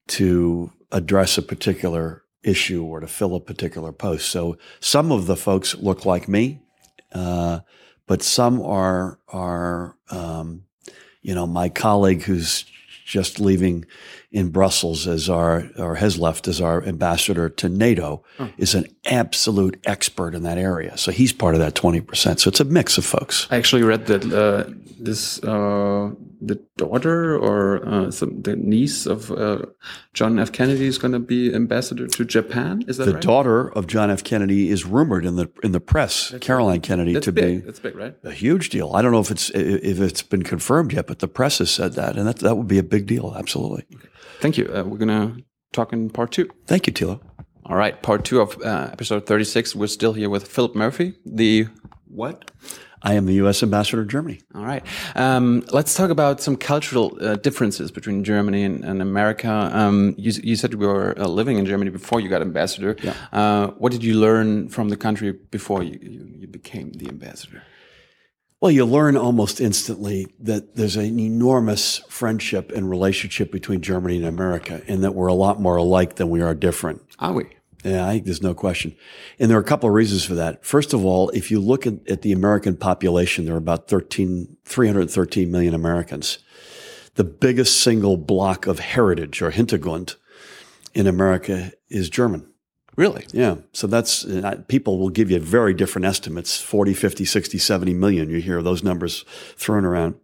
to 0.06 0.70
address 0.92 1.36
a 1.36 1.42
particular 1.42 2.22
issue 2.46 2.84
or 2.84 3.00
to 3.00 3.06
fill 3.06 3.34
a 3.34 3.40
particular 3.40 3.92
post. 3.92 4.30
So 4.30 4.56
some 4.80 5.12
of 5.12 5.26
the 5.26 5.36
folks 5.36 5.74
look 5.74 6.06
like 6.06 6.28
me. 6.28 6.60
Uh, 7.12 7.60
but 8.06 8.22
some 8.22 8.62
are 8.62 9.18
are 9.28 9.96
um, 10.10 10.62
you 11.22 11.34
know 11.34 11.46
my 11.46 11.68
colleague 11.68 12.22
who's 12.22 12.64
just 13.04 13.40
leaving 13.40 13.84
in 14.36 14.50
Brussels 14.50 15.06
as 15.08 15.30
our 15.30 15.70
or 15.78 15.94
has 15.94 16.18
left 16.18 16.46
as 16.48 16.60
our 16.60 16.84
ambassador 16.84 17.48
to 17.48 17.68
NATO 17.68 18.22
is 18.58 18.74
an 18.74 18.84
absolute 19.06 19.76
expert 19.84 20.34
in 20.34 20.42
that 20.42 20.58
area. 20.58 20.96
So 20.98 21.10
he's 21.10 21.32
part 21.32 21.54
of 21.54 21.60
that 21.60 21.74
twenty 21.74 22.02
percent. 22.02 22.40
So 22.40 22.48
it's 22.48 22.60
a 22.60 22.64
mix 22.64 22.98
of 22.98 23.04
folks. 23.06 23.46
I 23.50 23.56
actually 23.56 23.82
read 23.82 24.06
that 24.06 24.22
uh, 24.44 24.70
this 25.00 25.42
uh, 25.42 26.10
the 26.48 26.56
daughter 26.76 27.34
or 27.38 27.60
uh, 27.88 28.10
some, 28.10 28.42
the 28.42 28.54
niece 28.56 29.06
of 29.06 29.30
uh, 29.30 29.62
John 30.12 30.38
F. 30.38 30.52
Kennedy 30.52 30.86
is 30.86 30.98
going 30.98 31.12
to 31.12 31.18
be 31.18 31.54
ambassador 31.54 32.06
to 32.06 32.24
Japan. 32.24 32.84
Is 32.86 32.98
that 32.98 33.06
The 33.06 33.14
right? 33.14 33.22
daughter 33.22 33.72
of 33.72 33.86
John 33.86 34.10
F. 34.10 34.22
Kennedy 34.22 34.68
is 34.68 34.84
rumored 34.84 35.24
in 35.24 35.36
the 35.36 35.48
in 35.62 35.72
the 35.72 35.80
press, 35.80 36.34
Caroline 36.40 36.82
Kennedy, 36.82 37.18
to 37.20 37.32
big. 37.32 37.60
be 37.60 37.66
That's 37.66 37.80
big, 37.80 37.96
right? 37.96 38.14
a 38.22 38.32
huge 38.32 38.68
deal. 38.68 38.92
I 38.96 39.00
don't 39.00 39.12
know 39.12 39.20
if 39.20 39.30
it's 39.30 39.48
if 39.54 39.98
it's 40.00 40.22
been 40.22 40.42
confirmed 40.42 40.92
yet, 40.92 41.06
but 41.06 41.20
the 41.20 41.28
press 41.28 41.58
has 41.58 41.70
said 41.70 41.94
that, 41.94 42.16
and 42.18 42.26
that 42.28 42.40
that 42.40 42.56
would 42.56 42.68
be 42.68 42.78
a 42.78 42.88
big 42.96 43.06
deal. 43.06 43.34
Absolutely. 43.34 43.84
Thank 44.40 44.58
you. 44.58 44.70
Uh, 44.72 44.82
we're 44.84 44.98
gonna 44.98 45.36
talk 45.72 45.92
in 45.92 46.10
part 46.10 46.32
two. 46.32 46.48
Thank 46.66 46.86
you, 46.86 46.92
Tilo. 46.92 47.20
All 47.64 47.76
right, 47.76 48.00
part 48.00 48.24
two 48.24 48.40
of 48.40 48.56
uh, 48.62 48.90
episode 48.92 49.26
36. 49.26 49.74
We're 49.74 49.88
still 49.88 50.12
here 50.12 50.30
with 50.30 50.46
Philip 50.46 50.74
Murphy, 50.76 51.14
the 51.24 51.66
what? 52.06 52.50
I 53.02 53.14
am 53.14 53.26
the 53.26 53.34
U.S. 53.34 53.62
ambassador 53.62 54.02
to 54.02 54.08
Germany. 54.08 54.40
All 54.54 54.64
right. 54.64 54.84
Um, 55.14 55.64
let's 55.70 55.94
talk 55.94 56.10
about 56.10 56.40
some 56.40 56.56
cultural 56.56 57.16
uh, 57.20 57.36
differences 57.36 57.90
between 57.90 58.24
Germany 58.24 58.64
and, 58.64 58.84
and 58.84 59.02
America. 59.02 59.70
Um, 59.72 60.14
you, 60.16 60.32
you, 60.42 60.56
said 60.56 60.72
you 60.72 60.78
were 60.78 61.14
uh, 61.18 61.28
living 61.28 61.58
in 61.58 61.66
Germany 61.66 61.90
before 61.90 62.20
you 62.20 62.28
got 62.28 62.40
ambassador. 62.42 62.96
Yeah. 63.02 63.14
Uh, 63.32 63.68
what 63.78 63.92
did 63.92 64.02
you 64.02 64.14
learn 64.14 64.68
from 64.68 64.88
the 64.88 64.96
country 64.96 65.32
before 65.32 65.82
you, 65.82 65.98
you, 66.02 66.26
you 66.38 66.46
became 66.48 66.92
the 66.92 67.08
ambassador? 67.08 67.62
Well, 68.60 68.70
you 68.70 68.86
learn 68.86 69.18
almost 69.18 69.60
instantly 69.60 70.28
that 70.40 70.76
there's 70.76 70.96
an 70.96 71.20
enormous 71.20 71.98
friendship 72.08 72.72
and 72.72 72.88
relationship 72.88 73.52
between 73.52 73.82
Germany 73.82 74.16
and 74.16 74.26
America, 74.26 74.82
and 74.88 75.04
that 75.04 75.14
we're 75.14 75.26
a 75.26 75.34
lot 75.34 75.60
more 75.60 75.76
alike 75.76 76.16
than 76.16 76.30
we 76.30 76.40
are 76.40 76.54
different. 76.54 77.02
Are 77.18 77.34
we? 77.34 77.44
Yeah, 77.84 78.06
I 78.06 78.12
think 78.12 78.24
there's 78.24 78.42
no 78.42 78.54
question. 78.54 78.96
And 79.38 79.50
there 79.50 79.58
are 79.58 79.60
a 79.60 79.64
couple 79.64 79.88
of 79.88 79.94
reasons 79.94 80.24
for 80.24 80.34
that. 80.34 80.64
First 80.64 80.94
of 80.94 81.04
all, 81.04 81.28
if 81.30 81.50
you 81.50 81.60
look 81.60 81.86
at, 81.86 81.94
at 82.08 82.22
the 82.22 82.32
American 82.32 82.76
population, 82.76 83.44
there 83.44 83.54
are 83.54 83.58
about 83.58 83.88
13, 83.88 84.56
313 84.64 85.50
million 85.50 85.74
Americans. 85.74 86.38
The 87.14 87.24
biggest 87.24 87.80
single 87.80 88.16
block 88.16 88.66
of 88.66 88.78
heritage 88.78 89.42
or 89.42 89.52
Hintergrund 89.52 90.16
in 90.94 91.06
America 91.06 91.72
is 91.90 92.08
German. 92.08 92.48
Really? 92.96 93.26
Yeah. 93.32 93.56
So 93.72 93.86
that's, 93.86 94.24
uh, 94.24 94.62
people 94.68 94.98
will 94.98 95.10
give 95.10 95.30
you 95.30 95.38
very 95.38 95.74
different 95.74 96.06
estimates 96.06 96.60
40, 96.60 96.94
50, 96.94 97.24
60, 97.26 97.58
70 97.58 97.94
million. 97.94 98.30
You 98.30 98.40
hear 98.40 98.62
those 98.62 98.82
numbers 98.82 99.24
thrown 99.56 99.84
around. 99.84 100.14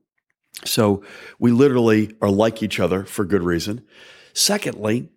So 0.65 1.03
we 1.39 1.53
literally 1.53 2.15
are 2.23 2.31
like 2.31 2.63
each 2.63 2.81
other 2.81 3.05
for 3.05 3.25
good 3.25 3.43
reason. 3.43 3.85
Secondly, 4.33 5.11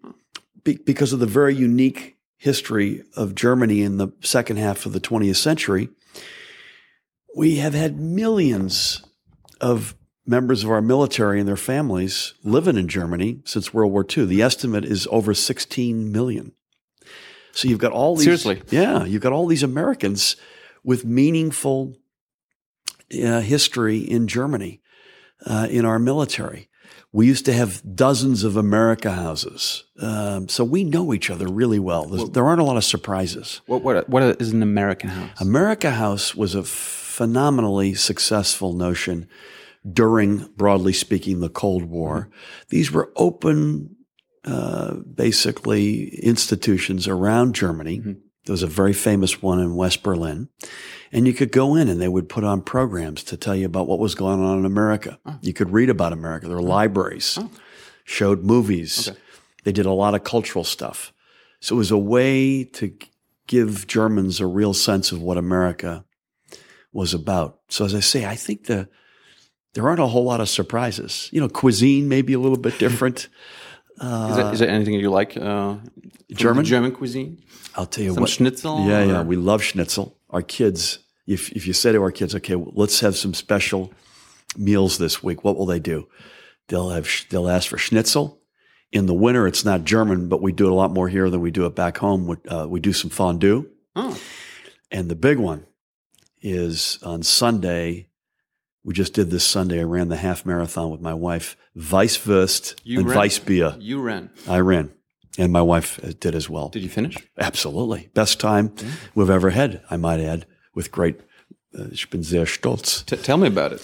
be, 0.64 0.78
because 0.78 1.14
of 1.14 1.20
the 1.20 1.26
very 1.26 1.56
unique 1.56 2.18
history 2.38 3.04
of 3.16 3.36
Germany 3.36 3.82
in 3.82 3.98
the 3.98 4.10
second 4.22 4.58
half 4.58 4.86
of 4.86 4.94
the 4.94 5.00
20th 5.00 5.38
century, 5.38 5.90
we 7.36 7.58
have 7.58 7.74
had 7.74 8.00
millions 8.00 9.02
of 9.62 9.96
members 10.26 10.64
of 10.64 10.72
our 10.72 10.82
military 10.82 11.40
and 11.40 11.48
their 11.48 11.56
families 11.56 12.34
living 12.44 12.78
in 12.78 12.88
Germany 12.88 13.42
since 13.46 13.74
World 13.74 13.92
War 13.92 14.06
II. 14.06 14.26
The 14.26 14.42
estimate 14.42 14.84
is 14.84 15.08
over 15.12 15.34
16 15.34 16.12
million. 16.12 16.52
So 17.56 17.68
you've 17.68 17.80
got 17.80 17.92
all 17.92 18.16
these. 18.16 18.26
Seriously. 18.26 18.62
Yeah. 18.70 19.06
You've 19.06 19.22
got 19.22 19.34
all 19.34 19.48
these 19.48 19.64
Americans 19.64 20.36
with 20.84 21.06
meaningful 21.06 21.96
uh, 23.14 23.40
history 23.40 23.98
in 24.00 24.28
Germany, 24.28 24.82
uh, 25.46 25.68
in 25.70 25.86
our 25.86 25.98
military. 25.98 26.70
We 27.12 27.28
used 27.28 27.46
to 27.46 27.54
have 27.54 27.82
dozens 27.96 28.44
of 28.44 28.58
America 28.58 29.12
houses. 29.12 29.86
Um, 30.00 30.50
so 30.50 30.66
we 30.66 30.84
know 30.84 31.14
each 31.14 31.30
other 31.30 31.48
really 31.48 31.80
well. 31.80 32.06
There's, 32.06 32.30
there 32.32 32.46
aren't 32.46 32.60
a 32.60 32.66
lot 32.66 32.76
of 32.76 32.84
surprises. 32.84 33.62
What, 33.68 33.84
what, 33.84 34.10
what 34.10 34.42
is 34.42 34.52
an 34.52 34.62
American 34.62 35.10
house? 35.10 35.40
America 35.40 35.92
House 35.92 36.36
was 36.36 36.56
a 36.56 36.64
phenomenally 36.64 37.94
successful 37.94 38.74
notion 38.74 39.30
during, 39.90 40.50
broadly 40.58 40.92
speaking, 40.92 41.40
the 41.40 41.50
Cold 41.50 41.84
War. 41.86 42.30
These 42.68 42.92
were 42.92 43.14
open, 43.16 43.96
uh, 44.46 44.94
basically, 44.96 46.08
institutions 46.20 47.08
around 47.08 47.56
Germany. 47.56 48.00
Mm-hmm. 48.00 48.14
There 48.46 48.54
was 48.54 48.64
a 48.64 48.68
very 48.68 48.94
famous 48.94 49.42
one 49.42 49.60
in 49.60 49.76
West 49.76 50.04
Berlin. 50.04 50.50
And 51.12 51.26
you 51.26 51.34
could 51.34 51.52
go 51.52 51.76
in 51.76 51.90
and 51.90 52.00
they 52.00 52.08
would 52.08 52.30
put 52.30 52.44
on 52.44 52.62
programs 52.62 53.24
to 53.24 53.38
tell 53.38 53.56
you 53.56 53.66
about 53.66 53.88
what 53.88 54.00
was 54.00 54.14
going 54.14 54.40
on 54.42 54.60
in 54.60 54.66
America. 54.66 55.18
Oh. 55.26 55.38
You 55.42 55.54
could 55.54 55.72
read 55.72 55.90
about 55.90 56.14
America. 56.14 56.48
There 56.48 56.58
were 56.58 56.62
libraries, 56.62 57.38
Oh. 57.42 57.50
showed 58.04 58.44
movies. 58.44 59.10
Okay. 59.10 59.18
They 59.64 59.72
did 59.72 59.88
a 59.88 59.92
lot 59.92 60.14
of 60.14 60.24
cultural 60.24 60.64
stuff. 60.64 61.12
So 61.60 61.76
it 61.76 61.80
was 61.80 61.90
a 61.92 61.98
way 61.98 62.64
to 62.64 62.94
give 63.48 63.88
Germans 63.88 64.40
a 64.40 64.46
real 64.46 64.74
sense 64.74 65.12
of 65.12 65.22
what 65.22 65.38
America 65.38 66.06
was 66.94 67.14
about. 67.14 67.60
So 67.70 67.86
as 67.86 67.96
I 67.96 68.00
say, 68.00 68.26
I 68.26 68.36
think 68.36 68.66
the 68.66 68.88
there 69.74 69.88
aren't 69.88 70.00
a 70.00 70.08
whole 70.08 70.24
lot 70.24 70.40
of 70.40 70.48
surprises. 70.48 71.30
You 71.34 71.42
know, 71.42 71.50
cuisine 71.50 72.08
may 72.08 72.22
be 72.22 72.34
a 72.34 72.40
little 72.40 72.58
bit 72.58 72.78
different. 72.86 73.28
Is, 74.02 74.36
there, 74.36 74.54
is 74.54 74.60
there 74.60 74.70
anything 74.70 74.94
you 74.96 75.10
like? 75.10 75.38
Uh, 75.38 75.78
German? 76.32 76.66
German 76.66 76.92
cuisine? 76.92 77.42
I'll 77.76 77.86
tell 77.86 78.04
you 78.04 78.14
Some 78.14 78.22
what. 78.22 78.30
schnitzel? 78.30 78.86
Yeah, 78.88 79.04
yeah. 79.04 79.20
or- 79.22 79.24
We 79.24 79.36
love 79.36 79.62
schnitzel. 79.64 80.18
Our 80.30 80.42
kids, 80.42 81.00
if, 81.28 81.52
if 81.52 81.66
you 81.68 81.74
say 81.74 81.92
to 81.92 82.02
our 82.02 82.12
kids, 82.12 82.36
okay, 82.36 82.56
well, 82.56 82.72
let's 82.76 83.00
have 83.02 83.16
some 83.16 83.34
special 83.34 83.94
meals 84.58 84.98
this 84.98 85.22
week, 85.24 85.44
what 85.44 85.58
will 85.58 85.66
they 85.66 85.80
do? 85.80 86.08
They'll 86.68 86.90
have, 86.90 87.08
they'll 87.30 87.50
ask 87.50 87.70
for 87.70 87.78
schnitzel. 87.78 88.42
In 88.92 89.06
the 89.08 89.14
winter, 89.14 89.46
it's 89.48 89.66
not 89.66 89.84
German, 89.84 90.30
but 90.30 90.42
we 90.42 90.52
do 90.52 90.68
it 90.68 90.72
a 90.72 90.76
lot 90.76 90.92
more 90.92 91.08
here 91.10 91.30
than 91.30 91.42
we 91.42 91.52
do 91.52 91.66
it 91.66 91.76
back 91.76 91.98
home. 91.98 92.28
We, 92.28 92.36
uh, 92.48 92.66
we 92.68 92.80
do 92.80 92.94
some 92.94 93.10
fondue. 93.10 93.70
Oh, 93.96 94.18
And 94.92 95.10
the 95.10 95.16
big 95.16 95.38
one 95.38 95.66
is 96.42 97.00
on 97.04 97.24
Sunday. 97.24 98.08
We 98.86 98.94
just 98.94 99.14
did 99.14 99.32
this 99.32 99.44
Sunday. 99.44 99.80
I 99.80 99.84
ran 99.84 100.10
the 100.10 100.16
half 100.16 100.46
marathon 100.46 100.92
with 100.92 101.02
my 101.02 101.14
wife, 101.16 101.58
Weisswurst 101.76 102.76
You 102.84 103.00
and 103.00 103.10
ran? 103.10 103.18
Weissbier. 103.18 103.78
you 103.82 104.00
ran. 104.00 104.30
I 104.48 104.60
ran. 104.60 104.92
And 105.40 105.52
my 105.52 105.64
wife 105.64 106.00
uh, 106.04 106.12
did 106.20 106.36
as 106.36 106.50
well. 106.50 106.70
Did 106.70 106.84
you 106.84 106.90
finish? 106.90 107.18
Absolutely. 107.38 108.10
Best 108.14 108.40
time 108.40 108.74
we've 109.16 109.30
ever 109.32 109.50
had, 109.50 109.82
I 109.90 109.98
might 109.98 110.20
add, 110.20 110.46
with 110.76 110.92
great, 110.92 111.20
uh, 111.78 111.88
ich 111.92 112.10
bin 112.12 112.22
sehr 112.22 112.46
stolz. 112.46 113.04
T- 113.06 113.18
tell 113.18 113.38
me 113.38 113.48
about 113.48 113.74
it. 113.74 113.82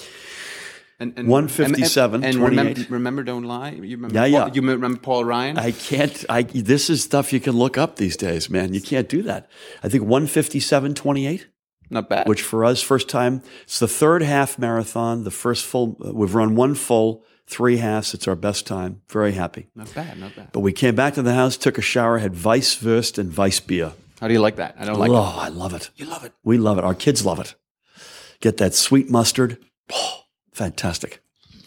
And, 1.00 1.18
and 1.18 1.28
157, 1.28 2.24
and, 2.24 2.36
and 2.36 2.44
remember, 2.44 2.82
remember, 2.90 3.24
don't 3.24 3.44
lie. 3.44 3.72
You 3.72 3.98
remember? 3.98 4.14
Yeah, 4.14 4.22
Paul, 4.22 4.30
yeah. 4.50 4.54
You 4.54 4.62
remember 4.62 5.00
Paul 5.00 5.26
Ryan? 5.26 5.58
I 5.58 5.72
can't, 5.72 6.24
I, 6.30 6.44
this 6.44 6.92
is 6.92 7.04
stuff 7.04 7.34
you 7.34 7.40
can 7.40 7.54
look 7.54 7.76
up 7.76 7.96
these 7.96 8.16
days, 8.16 8.52
man. 8.52 8.76
You 8.76 8.82
can't 8.82 9.10
do 9.10 9.24
that. 9.24 9.50
I 9.82 9.90
think 9.90 10.04
157, 10.04 10.94
28, 10.94 11.48
Not 11.92 12.10
bad. 12.10 12.28
which 12.28 12.42
for 12.42 12.66
us, 12.66 12.82
first 12.82 13.10
time, 13.10 13.44
it's 13.64 13.80
the 13.80 13.88
third 13.88 14.22
half 14.24 14.58
marathon, 14.58 15.24
the 15.24 15.32
first 15.32 15.66
full, 15.66 15.98
we've 16.00 16.34
run 16.34 16.56
one 16.56 16.74
full, 16.74 17.24
three 17.48 17.78
halves. 17.78 18.14
It's 18.14 18.28
our 18.28 18.36
best 18.36 18.66
time. 18.66 19.02
Very 19.10 19.34
happy. 19.34 19.68
not 19.76 19.94
bad. 19.94 20.18
Not 20.18 20.36
bad. 20.36 20.50
But 20.54 20.62
we 20.62 20.74
came 20.74 20.96
back 20.96 21.16
to 21.16 21.22
the 21.22 21.34
house, 21.34 21.58
took 21.58 21.78
a 21.78 21.82
shower, 21.82 22.18
had 22.20 22.34
vice 22.34 22.78
Weisswurst 22.78 23.18
and 23.18 23.34
Weissbier. 23.34 23.94
How 24.22 24.28
do 24.28 24.34
you 24.34 24.40
like 24.40 24.56
that? 24.56 24.76
I 24.80 24.86
don't 24.86 25.00
like 25.00 25.12
oh, 25.12 25.16
it. 25.16 25.38
I 25.38 25.48
love 25.50 25.74
it. 25.74 25.90
You 25.96 26.06
love 26.06 26.24
it. 26.24 26.32
We 26.44 26.58
love 26.58 26.78
it. 26.78 26.84
Our 26.84 26.96
kids 26.96 27.26
love 27.26 27.40
it. 27.40 27.56
Get 28.40 28.58
that 28.58 28.74
sweet 28.74 29.10
mustard. 29.10 29.58
Oh, 29.92 30.22
fantastic. 30.54 31.21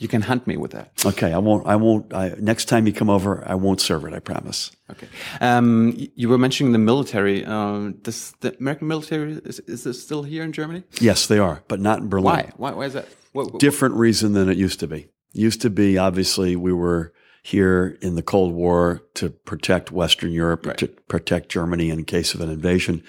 You 0.04 0.08
can 0.08 0.20
hunt 0.20 0.46
me 0.46 0.58
with 0.58 0.72
that. 0.72 0.92
Okay, 1.06 1.32
I 1.32 1.38
won't. 1.38 1.66
I 1.66 1.76
won't. 1.76 2.12
I, 2.12 2.34
next 2.38 2.66
time 2.66 2.86
you 2.86 2.92
come 2.92 3.08
over, 3.08 3.42
I 3.48 3.54
won't 3.54 3.80
serve 3.80 4.04
it. 4.04 4.12
I 4.12 4.18
promise. 4.18 4.70
Okay. 4.90 5.08
Um, 5.40 5.96
you 6.14 6.28
were 6.28 6.36
mentioning 6.36 6.72
the 6.74 6.78
military. 6.78 7.42
Um, 7.46 7.92
does 8.02 8.34
the 8.40 8.54
American 8.58 8.86
military 8.86 9.32
is, 9.46 9.60
is 9.60 9.84
this 9.84 10.02
still 10.02 10.22
here 10.22 10.42
in 10.42 10.52
Germany? 10.52 10.82
Yes, 11.00 11.26
they 11.26 11.38
are, 11.38 11.62
but 11.68 11.80
not 11.80 12.00
in 12.00 12.10
Berlin. 12.10 12.24
Why? 12.34 12.52
Why? 12.58 12.72
Why 12.72 12.84
is 12.84 12.92
that? 12.92 13.08
What, 13.32 13.50
what- 13.50 13.60
Different 13.60 13.94
reason 13.94 14.34
than 14.34 14.50
it 14.50 14.58
used 14.58 14.78
to 14.80 14.86
be. 14.86 15.08
Used 15.32 15.62
to 15.62 15.70
be 15.70 15.96
obviously 15.96 16.54
we 16.54 16.74
were 16.74 17.14
here 17.42 17.96
in 18.02 18.14
the 18.14 18.22
Cold 18.22 18.52
War 18.52 19.00
to 19.14 19.30
protect 19.30 19.90
Western 19.90 20.32
Europe, 20.32 20.66
Right. 20.66 20.76
to 20.76 20.88
protect 21.08 21.48
Germany 21.48 21.88
in 21.88 22.04
case 22.04 22.34
of 22.34 22.42
an 22.42 22.50
invasion. 22.50 23.02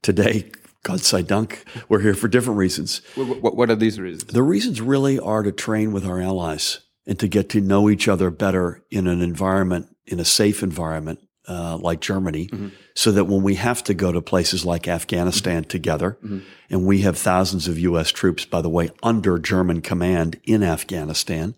Today, 0.00 0.50
God 0.88 1.00
sei 1.02 1.20
Dank, 1.20 1.66
we're 1.90 2.00
here 2.00 2.14
for 2.14 2.28
different 2.28 2.56
reasons. 2.56 3.02
what, 3.14 3.54
what, 3.54 3.68
are 3.68 3.76
these 3.76 4.00
reasons? 4.00 4.32
The 4.32 4.42
reasons 4.42 4.80
really 4.80 5.18
are 5.18 5.42
to 5.42 5.52
train 5.52 5.92
with 5.92 6.06
our 6.06 6.18
allies 6.18 6.80
and 7.06 7.18
to 7.18 7.28
get 7.28 7.50
to 7.50 7.60
know 7.60 7.90
each 7.90 8.08
other 8.08 8.30
better 8.30 8.82
in 8.90 9.06
an 9.06 9.20
environment, 9.20 9.94
in 10.06 10.18
a 10.18 10.24
safe 10.24 10.62
environment 10.62 11.20
uh, 11.46 11.76
like 11.76 12.00
Germany, 12.00 12.46
mm-hmm. 12.46 12.68
so 12.94 13.12
that 13.12 13.26
when 13.26 13.42
we 13.42 13.56
have 13.56 13.84
to 13.84 13.92
go 13.92 14.12
to 14.12 14.22
places 14.22 14.64
like 14.64 14.88
Afghanistan 14.88 15.60
mm-hmm. 15.60 15.68
together, 15.68 16.16
mm-hmm. 16.24 16.38
and 16.70 16.86
we 16.86 17.02
have 17.02 17.18
thousands 17.18 17.68
of 17.68 17.78
U.S. 17.80 18.10
troops, 18.10 18.46
by 18.46 18.62
the 18.62 18.70
way, 18.70 18.88
under 19.02 19.38
German 19.38 19.82
command 19.82 20.40
in 20.44 20.62
Afghanistan, 20.62 21.54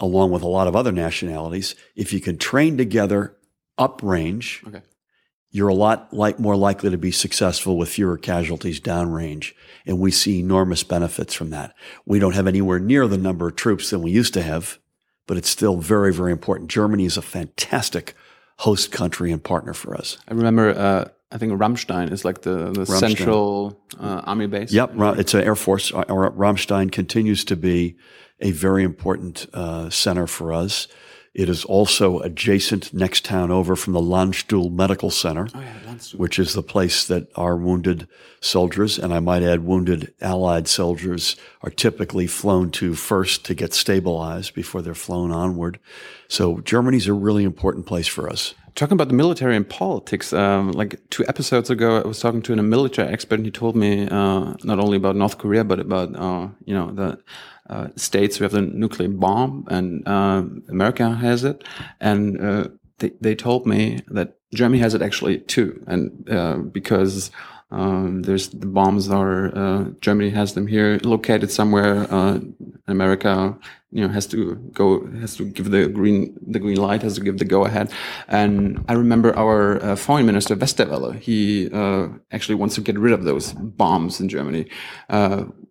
along 0.00 0.32
with 0.32 0.42
a 0.42 0.48
lot 0.48 0.66
of 0.66 0.74
other 0.74 0.90
nationalities, 0.90 1.76
if 1.94 2.12
you 2.12 2.18
can 2.18 2.38
train 2.38 2.76
together 2.76 3.36
uprange, 3.78 4.66
Okay. 4.66 4.82
You're 5.50 5.68
a 5.68 5.74
lot 5.74 6.12
like 6.12 6.38
more 6.38 6.56
likely 6.56 6.90
to 6.90 6.98
be 6.98 7.10
successful 7.10 7.76
with 7.78 7.88
fewer 7.88 8.18
casualties 8.18 8.80
downrange. 8.80 9.52
And 9.86 9.98
we 9.98 10.10
see 10.10 10.40
enormous 10.40 10.82
benefits 10.82 11.32
from 11.32 11.50
that. 11.50 11.74
We 12.04 12.18
don't 12.18 12.34
have 12.34 12.46
anywhere 12.46 12.78
near 12.78 13.06
the 13.06 13.16
number 13.16 13.48
of 13.48 13.56
troops 13.56 13.90
than 13.90 14.02
we 14.02 14.10
used 14.10 14.34
to 14.34 14.42
have, 14.42 14.78
but 15.26 15.36
it's 15.36 15.48
still 15.48 15.78
very, 15.78 16.12
very 16.12 16.32
important. 16.32 16.70
Germany 16.70 17.06
is 17.06 17.16
a 17.16 17.22
fantastic 17.22 18.14
host 18.58 18.92
country 18.92 19.32
and 19.32 19.42
partner 19.42 19.72
for 19.72 19.94
us. 19.94 20.18
I 20.28 20.34
remember. 20.34 20.70
Uh, 20.70 21.08
I 21.30 21.36
think 21.36 21.52
Ramstein 21.52 22.10
is 22.10 22.24
like 22.24 22.40
the, 22.40 22.70
the 22.70 22.86
central 22.86 23.78
uh, 24.00 24.22
army 24.24 24.46
base. 24.46 24.72
Yep, 24.72 24.92
it's 25.18 25.34
an 25.34 25.42
Air 25.42 25.56
Force. 25.56 25.92
Ramstein 25.92 26.90
continues 26.90 27.44
to 27.44 27.56
be 27.56 27.96
a 28.40 28.50
very 28.50 28.82
important 28.82 29.46
uh, 29.52 29.90
center 29.90 30.26
for 30.26 30.54
us. 30.54 30.88
It 31.34 31.48
is 31.48 31.64
also 31.64 32.18
adjacent 32.20 32.92
next 32.92 33.24
town 33.24 33.50
over 33.50 33.76
from 33.76 33.92
the 33.92 34.00
Landstuhl 34.00 34.72
Medical 34.72 35.10
Center, 35.10 35.46
Oh 35.54 35.60
yeah, 35.60 35.74
Landstuhl. 35.86 36.14
which 36.16 36.38
is 36.38 36.52
the 36.54 36.62
place 36.62 37.06
that 37.06 37.28
our 37.36 37.56
wounded 37.56 38.08
soldiers, 38.40 38.98
and 38.98 39.12
I 39.12 39.20
might 39.20 39.42
add, 39.42 39.64
wounded 39.64 40.14
Allied 40.20 40.68
soldiers, 40.68 41.36
are 41.62 41.70
typically 41.70 42.26
flown 42.26 42.70
to 42.72 42.94
first 42.94 43.44
to 43.46 43.54
get 43.54 43.74
stabilized 43.74 44.54
before 44.54 44.82
they're 44.82 44.94
flown 44.94 45.30
onward. 45.30 45.78
So 46.28 46.60
Germany's 46.60 47.06
a 47.08 47.12
really 47.12 47.44
important 47.44 47.86
place 47.86 48.06
for 48.08 48.28
us. 48.30 48.54
Talking 48.74 48.94
about 48.94 49.08
the 49.08 49.14
military 49.14 49.56
and 49.56 49.68
politics, 49.68 50.32
um, 50.32 50.70
like 50.70 51.00
two 51.10 51.24
episodes 51.26 51.68
ago, 51.68 52.00
I 52.00 52.06
was 52.06 52.20
talking 52.20 52.42
to 52.42 52.52
a 52.52 52.62
military 52.62 53.12
expert, 53.12 53.36
and 53.36 53.44
he 53.44 53.50
told 53.50 53.74
me 53.74 54.06
uh, 54.08 54.54
not 54.62 54.78
only 54.78 54.96
about 54.96 55.16
North 55.16 55.36
Korea, 55.38 55.64
but 55.64 55.80
about 55.80 56.14
uh, 56.14 56.46
you 56.64 56.74
know 56.74 56.92
the 56.92 57.18
uh, 57.68 57.88
states 57.96 58.36
who 58.36 58.44
have 58.44 58.52
the 58.52 58.62
nuclear 58.62 59.08
bomb, 59.08 59.66
and 59.68 60.06
uh, 60.06 60.42
America 60.68 61.14
has 61.14 61.44
it, 61.44 61.64
and 62.00 62.40
uh, 62.40 62.68
they 62.98 63.12
they 63.20 63.34
told 63.34 63.66
me 63.66 64.00
that 64.08 64.34
Germany 64.54 64.80
has 64.80 64.94
it 64.94 65.02
actually 65.02 65.38
too, 65.38 65.82
and 65.86 66.28
uh, 66.30 66.56
because. 66.58 67.30
Um, 67.70 68.22
there's 68.22 68.48
the 68.48 68.64
bombs 68.64 69.10
are 69.10 69.54
uh, 69.54 69.84
Germany 70.00 70.30
has 70.30 70.54
them 70.54 70.66
here 70.66 70.98
located 71.04 71.50
somewhere. 71.50 72.06
Uh, 72.10 72.40
America, 72.86 73.58
you 73.92 74.00
know, 74.00 74.08
has 74.08 74.26
to 74.28 74.54
go 74.72 75.06
has 75.20 75.36
to 75.36 75.44
give 75.44 75.70
the 75.70 75.86
green 75.86 76.34
the 76.40 76.60
green 76.60 76.78
light 76.78 77.02
has 77.02 77.16
to 77.16 77.20
give 77.20 77.36
the 77.36 77.44
go 77.44 77.66
ahead. 77.66 77.92
And 78.26 78.82
I 78.88 78.94
remember 78.94 79.36
our 79.36 79.96
foreign 79.96 80.24
minister 80.24 80.56
Westerwelle. 80.56 81.20
He 81.20 81.68
uh, 81.70 82.08
actually 82.32 82.54
wants 82.54 82.74
to 82.76 82.80
get 82.80 82.98
rid 82.98 83.12
of 83.12 83.24
those 83.24 83.52
bombs 83.52 84.18
in 84.18 84.30
Germany. 84.30 84.64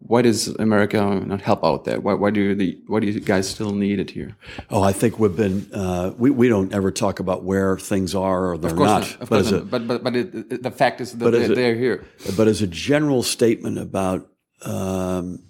Why 0.07 0.21
does 0.21 0.47
America 0.47 0.97
not 1.25 1.41
help 1.41 1.63
out 1.65 1.83
there? 1.85 1.99
Why, 1.99 2.13
why 2.13 2.29
do 2.31 2.55
the 2.55 2.79
why 2.87 2.99
do 3.01 3.07
you 3.07 3.19
guys 3.19 3.49
still 3.49 3.71
need 3.73 3.99
it 3.99 4.09
here? 4.11 4.37
Oh, 4.69 4.81
I 4.81 4.93
think 4.93 5.19
we've 5.19 5.35
been, 5.35 5.69
uh, 5.73 6.13
we, 6.17 6.29
we 6.29 6.47
don't 6.47 6.73
ever 6.73 6.91
talk 6.91 7.19
about 7.19 7.43
where 7.43 7.77
things 7.77 8.15
are 8.15 8.51
or 8.51 8.57
they're 8.57 8.71
Of 8.71 8.77
course 8.77 8.87
not. 8.89 9.01
not. 9.01 9.11
Of 9.21 9.29
but, 9.29 9.35
course 9.43 9.45
as 9.47 9.51
a, 9.53 9.65
but 9.65 9.87
but 9.87 10.03
but 10.03 10.15
it, 10.15 10.33
it- 10.53 10.63
the 10.63 10.71
fact 10.71 11.01
is 11.01 11.11
that 11.17 11.31
they're, 11.31 11.51
a- 11.51 11.55
they're 11.55 11.75
here. 11.75 12.05
but 12.37 12.47
as 12.47 12.61
a 12.61 12.67
general 12.67 13.21
statement 13.21 13.77
about 13.77 14.29
um, 14.63 15.43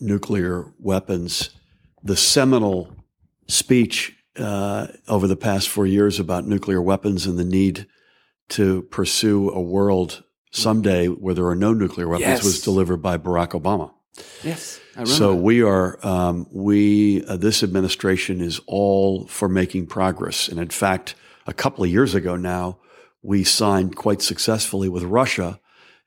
nuclear 0.00 0.72
weapons, 0.78 1.50
the 2.02 2.16
seminal 2.16 2.94
speech 3.48 4.16
uh, 4.38 4.86
over 5.08 5.26
the 5.26 5.36
past 5.36 5.68
four 5.68 5.86
years 5.86 6.18
about 6.18 6.46
nuclear 6.46 6.80
weapons 6.80 7.26
and 7.26 7.38
the 7.38 7.44
need 7.44 7.86
to 8.48 8.82
pursue 8.90 9.50
a 9.50 9.60
world 9.60 10.22
someday 10.50 11.06
where 11.06 11.34
there 11.34 11.46
are 11.46 11.54
no 11.56 11.72
nuclear 11.72 12.08
weapons 12.08 12.28
Yes. 12.28 12.44
was 12.44 12.60
delivered 12.60 12.98
by 12.98 13.16
Barack 13.16 13.50
Obama. 13.60 13.92
Yes. 14.42 14.80
So 15.04 15.34
we 15.34 15.62
are, 15.62 15.98
um, 16.06 16.46
we, 16.50 17.24
uh, 17.24 17.36
this 17.36 17.62
administration 17.62 18.40
is 18.40 18.60
all 18.66 19.26
for 19.28 19.48
making 19.48 19.86
progress. 19.86 20.48
And 20.48 20.58
in 20.58 20.68
fact, 20.68 21.14
a 21.46 21.54
couple 21.54 21.84
of 21.84 21.90
years 21.90 22.14
ago 22.14 22.36
now, 22.36 22.78
we 23.22 23.44
signed 23.44 23.96
quite 23.96 24.20
successfully 24.20 24.88
with 24.88 25.04
Russia 25.04 25.58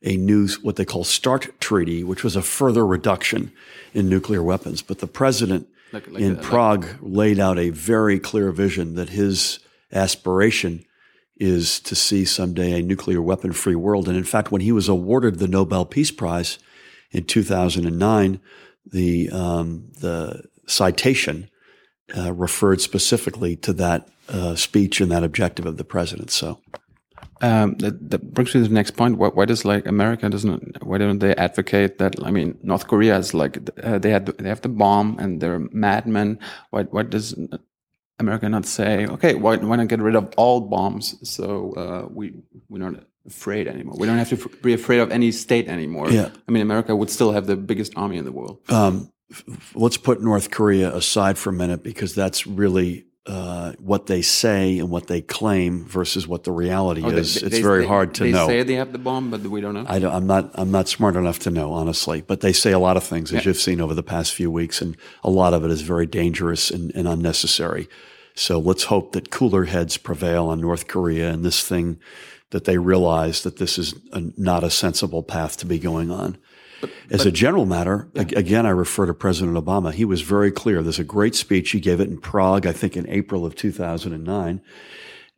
a 0.06 0.18
new, 0.18 0.48
what 0.62 0.76
they 0.76 0.84
call 0.86 1.04
START 1.06 1.60
treaty, 1.62 2.04
which 2.04 2.24
was 2.24 2.36
a 2.36 2.42
further 2.42 2.86
reduction 2.86 3.52
in 3.94 4.10
nuclear 4.10 4.44
weapons. 4.44 4.82
But 4.82 5.00
the 5.00 5.08
president 5.08 5.68
Like- 5.94 6.12
like 6.12 6.22
in 6.22 6.30
the- 6.36 6.42
like- 6.42 6.44
Prague 6.50 6.86
laid 7.02 7.40
out 7.40 7.58
a 7.58 7.70
very 7.70 8.20
clear 8.20 8.52
vision 8.52 8.96
that 8.96 9.10
his 9.10 9.60
aspiration 9.94 10.84
is 11.44 11.80
to 11.82 11.94
see 11.94 12.24
someday 12.24 12.80
a 12.80 12.82
nuclear 12.82 13.22
weapon 13.22 13.52
free 13.52 13.76
world. 13.76 14.08
And 14.08 14.16
in 14.16 14.24
fact, 14.24 14.52
when 14.52 14.62
he 14.62 14.72
was 14.72 14.88
awarded 14.88 15.40
the 15.40 15.48
Nobel 15.48 15.86
Peace 15.86 16.10
Prize 16.10 16.58
in 17.12 17.26
2009, 17.26 18.40
the, 18.86 19.30
um, 19.30 19.92
the 20.00 20.46
citation 20.68 21.50
uh, 22.18 22.32
referred 22.34 22.80
specifically 22.80 23.58
to 23.58 23.74
that 23.74 24.08
uh, 24.30 24.56
speech 24.56 25.02
and 25.02 25.12
that 25.12 25.24
objective 25.24 25.66
of 25.66 25.78
the 25.78 25.84
president. 25.84 26.32
So, 26.32 26.60
Um, 27.42 27.76
that, 27.84 28.10
that 28.12 28.34
brings 28.34 28.56
me 28.56 28.62
to 28.62 28.68
the 28.70 28.74
next 28.74 28.92
point. 28.92 29.18
Why, 29.18 29.28
why 29.28 29.46
does 29.46 29.66
like 29.66 29.86
America 29.86 30.30
doesn't? 30.30 30.82
Why 30.82 30.98
don't 30.98 31.20
they 31.20 31.36
advocate 31.36 31.98
that? 31.98 32.16
I 32.24 32.32
mean, 32.32 32.58
North 32.64 32.88
Korea 32.88 33.18
is 33.18 33.34
like 33.34 33.58
uh, 33.84 34.00
they 34.00 34.12
had 34.12 34.26
they 34.40 34.48
have 34.48 34.62
the 34.62 34.70
bomb 34.70 35.20
and 35.20 35.42
they're 35.42 35.60
madmen. 35.60 36.40
Why 36.72 36.84
why 36.84 37.04
does 37.04 37.36
America 38.20 38.48
not 38.50 38.66
say 38.66 39.06
okay? 39.08 39.34
Why 39.36 39.58
why 39.58 39.76
not 39.76 39.88
get 39.88 40.00
rid 40.02 40.16
of 40.16 40.34
all 40.38 40.62
bombs 40.62 41.16
so 41.28 41.74
uh, 41.74 42.08
we 42.12 42.34
we're 42.70 42.80
not 42.80 43.04
afraid 43.26 43.68
anymore? 43.68 43.96
We 43.98 44.08
don't 44.08 44.18
have 44.18 44.30
to 44.30 44.36
f- 44.38 44.62
be 44.62 44.74
afraid 44.74 45.00
of 45.00 45.12
any 45.12 45.32
state 45.32 45.68
anymore. 45.68 46.10
Yeah. 46.12 46.30
I 46.48 46.52
mean, 46.52 46.62
America 46.62 46.96
would 46.96 47.10
still 47.10 47.32
have 47.32 47.46
the 47.48 47.56
biggest 47.56 47.94
army 47.96 48.18
in 48.18 48.26
the 48.26 48.32
world. 48.32 48.60
um, 48.70 49.10
let's 49.74 49.98
put 49.98 50.22
North 50.22 50.52
Korea 50.52 50.94
aside 50.96 51.38
for 51.38 51.50
a 51.50 51.54
minute 51.54 51.82
because 51.84 52.14
that's 52.14 52.46
really 52.46 53.06
uh, 53.26 53.53
what 53.80 54.08
they 54.08 54.22
say 54.22 54.80
and 54.80 54.90
what 54.90 55.08
they 55.08 55.22
claim 55.22 55.86
versus 55.86 56.28
what 56.28 56.44
the 56.44 56.52
reality 56.52 57.02
Oh, 57.04 57.10
is. 57.10 57.36
they- 57.36 57.48
it's 57.48 57.56
they- 57.58 57.62
very 57.62 57.82
they- 57.82 57.88
hard 57.88 58.14
to 58.16 58.24
they 58.24 58.32
know. 58.32 58.48
say 58.48 58.64
they 58.64 58.76
have 58.76 58.92
the 58.92 58.98
bomb, 58.98 59.30
but 59.32 59.42
we 59.42 59.62
don't 59.62 59.74
know. 59.74 59.86
I 59.88 60.00
don't, 60.00 60.14
I'm 60.14 60.28
not. 60.28 60.52
I'm 60.56 60.72
not 60.72 60.88
smart 60.88 61.16
enough 61.16 61.40
to 61.40 61.52
know, 61.52 61.72
honestly. 61.74 62.22
But 62.26 62.42
they 62.42 62.54
say 62.54 62.72
a 62.72 62.80
lot 62.80 62.98
of 62.98 63.04
things, 63.04 63.34
as 63.34 63.46
you've 63.46 63.58
seen 63.58 63.82
over 63.82 63.94
the 63.94 64.04
past 64.04 64.34
few 64.34 64.50
weeks, 64.52 64.82
and 64.82 64.96
a 65.24 65.30
lot 65.30 65.54
of 65.54 65.64
it 65.66 65.72
is 65.72 65.82
very 65.82 66.06
dangerous 66.06 66.72
and, 66.72 66.92
and 66.96 67.08
unnecessary. 67.08 67.88
So 68.36 68.58
let's 68.60 68.86
hope 68.86 69.12
that 69.12 69.30
cooler 69.30 69.66
heads 69.66 69.98
prevail 69.98 70.48
on 70.48 70.60
North 70.60 70.88
Korea 70.88 71.30
and 71.30 71.46
this 71.46 71.64
thing 71.64 72.00
that 72.50 72.66
they 72.66 72.78
realize 72.78 73.44
that 73.44 73.58
this 73.58 73.78
is 73.78 73.94
a, 74.12 74.22
not 74.38 74.64
a 74.64 74.70
sensible 74.70 75.24
path 75.24 75.58
to 75.58 75.66
be 75.66 75.78
going 75.80 76.10
on. 76.12 76.38
As 77.10 77.26
a 77.26 77.32
general 77.32 77.66
matter, 77.66 78.10
ag- 78.16 78.34
again, 78.38 78.66
I 78.66 78.70
refer 78.72 79.06
to 79.06 79.14
President 79.14 79.58
Obama. 79.58 79.92
He 79.94 80.06
was 80.06 80.22
very 80.22 80.52
clear. 80.52 80.82
There's 80.84 81.00
a 81.00 81.04
great 81.04 81.36
speech 81.36 81.72
he 81.72 81.80
gave 81.80 82.00
it 82.00 82.10
in 82.10 82.20
Prague, 82.20 82.66
I 82.66 82.72
think 82.72 82.96
in 82.98 83.08
April 83.10 83.46
of 83.46 83.56
2009 83.56 84.62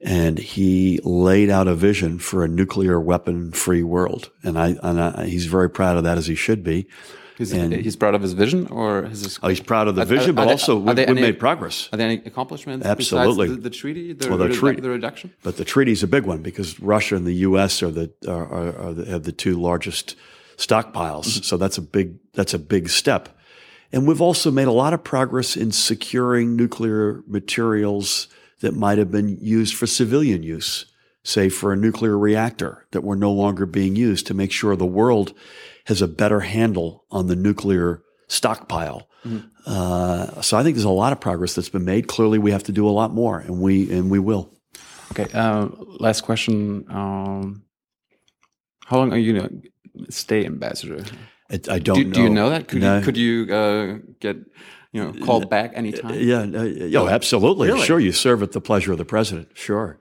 and 0.01 0.37
he 0.37 0.99
laid 1.03 1.49
out 1.49 1.67
a 1.69 1.73
vision 1.73 2.19
for 2.19 2.43
a 2.43 2.47
nuclear 2.49 2.99
weapon 2.99 3.51
free 3.51 3.81
world. 3.81 4.29
And 4.43 4.59
I, 4.59 4.75
and 4.83 4.99
I, 5.01 5.25
he's 5.25 5.45
very 5.45 5.69
proud 5.69 5.95
of 5.97 6.03
that 6.03 6.17
as 6.17 6.27
he 6.27 6.35
should 6.35 6.63
be. 6.63 6.87
He's, 7.37 7.51
he's 7.51 7.95
proud 7.95 8.13
of 8.13 8.21
his 8.21 8.33
vision, 8.33 8.67
or 8.67 9.03
his 9.03 9.39
Oh, 9.41 9.47
he's 9.47 9.61
proud 9.61 9.87
of 9.87 9.95
the 9.95 10.03
Are- 10.03 10.05
vision, 10.05 10.31
are 10.31 10.33
but 10.33 10.43
there- 10.45 10.51
also 10.51 10.77
are 10.77 10.79
we, 10.81 10.93
we 10.95 11.05
any- 11.05 11.21
made 11.21 11.39
progress. 11.39 11.89
Are 11.91 11.97
there 11.97 12.07
any 12.09 12.21
accomplishments 12.25 12.85
Absolutely. 12.85 13.47
besides 13.47 13.63
the, 13.63 13.69
the 13.69 13.75
treaty, 13.75 14.13
the, 14.13 14.29
Well, 14.29 14.37
the 14.37 14.47
redu- 14.49 14.53
treaty- 14.59 14.81
the 14.81 14.89
reduction? 14.89 15.33
But 15.43 15.57
the 15.57 15.65
treaty 15.65 15.93
is 15.93 16.03
a 16.03 16.07
big 16.07 16.25
one 16.25 16.41
because 16.41 16.79
Russia 16.79 17.15
and 17.15 17.25
the 17.25 17.33
U.S. 17.49 17.81
are 17.81 17.91
the 17.91 18.11
are, 18.27 18.45
are, 18.45 18.77
are 18.77 18.93
the, 18.93 19.05
have 19.05 19.23
the 19.23 19.31
two 19.31 19.59
largest 19.59 20.15
stockpiles. 20.57 21.43
So 21.43 21.57
that's 21.57 21.77
a 21.77 21.81
big 21.81 22.17
that's 22.33 22.53
a 22.53 22.59
big 22.59 22.89
step. 22.89 23.29
And 23.91 24.07
we've 24.07 24.21
also 24.21 24.51
made 24.51 24.67
a 24.67 24.73
lot 24.73 24.93
of 24.93 25.03
progress 25.03 25.55
in 25.55 25.71
securing 25.71 26.55
nuclear 26.55 27.23
materials 27.27 28.27
that 28.61 28.75
might 28.75 28.97
have 28.97 29.11
been 29.11 29.37
used 29.39 29.75
for 29.75 29.87
civilian 29.87 30.43
use, 30.43 30.85
say 31.23 31.49
for 31.49 31.71
a 31.71 31.77
nuclear 31.77 32.17
reactor 32.17 32.87
that 32.91 33.03
were 33.03 33.15
no 33.15 33.31
longer 33.31 33.65
being 33.65 33.95
used 33.95 34.27
to 34.27 34.33
make 34.33 34.51
sure 34.51 34.75
the 34.75 34.85
world 34.85 35.33
has 35.85 36.01
a 36.01 36.07
better 36.07 36.41
handle 36.41 37.05
on 37.11 37.27
the 37.27 37.35
nuclear 37.35 38.01
stockpile. 38.27 39.07
Uh, 39.65 40.41
so 40.41 40.57
I 40.57 40.63
think 40.63 40.75
there's 40.75 40.85
a 40.85 40.89
lot 40.89 41.11
of 41.11 41.19
progress 41.19 41.55
that's 41.55 41.69
been 41.69 41.85
made. 41.85 42.07
Clearly, 42.07 42.37
we 42.37 42.51
have 42.51 42.63
to 42.63 42.71
do 42.71 42.87
a 42.87 42.91
lot 42.91 43.11
more, 43.11 43.39
and 43.39 43.59
we 43.59 43.91
and 43.91 44.11
we 44.11 44.19
will. 44.19 44.51
Okay. 45.11 45.27
Uh, 45.33 45.67
last 45.99 46.21
question. 46.21 46.85
Um, 46.89 47.63
how 48.85 48.97
long 48.97 49.11
are 49.13 49.17
you 49.17 49.33
going 49.33 49.49
to 49.49 49.69
stay 50.09 50.45
ambassador? 50.45 51.03
I, 51.51 51.59
I 51.69 51.79
don't 51.79 51.95
Do, 51.97 52.03
know. 52.05 52.11
do 52.13 52.21
you 52.23 52.29
know 52.29 52.49
that? 52.49 52.67
Could 52.67 52.81
No. 52.81 52.97
you 52.97 53.03
could 53.03 53.17
you 53.17 53.53
uh, 53.53 53.97
get 54.19 54.37
you 54.91 55.03
know 55.03 55.13
called 55.25 55.49
back 55.49 55.71
anytime? 55.75 56.15
Yeah, 56.19 56.45
no, 56.45 56.63
yeah, 56.63 56.99
oh, 56.99 57.07
absolutely. 57.07 57.67
Really? 57.67 57.85
Sure, 57.85 57.99
you 57.99 58.11
serve 58.11 58.41
at 58.43 58.51
the 58.53 58.61
pleasure 58.61 58.91
of 58.91 58.97
the 58.97 59.05
president. 59.05 59.49
Sure, 59.53 59.97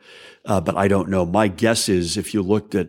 uh, 0.46 0.60
but 0.60 0.76
I 0.76 0.88
don't 0.88 1.08
know. 1.08 1.26
My 1.26 1.48
guess 1.48 1.88
is 1.88 2.16
if 2.16 2.32
you 2.34 2.42
looked 2.42 2.74
at 2.74 2.88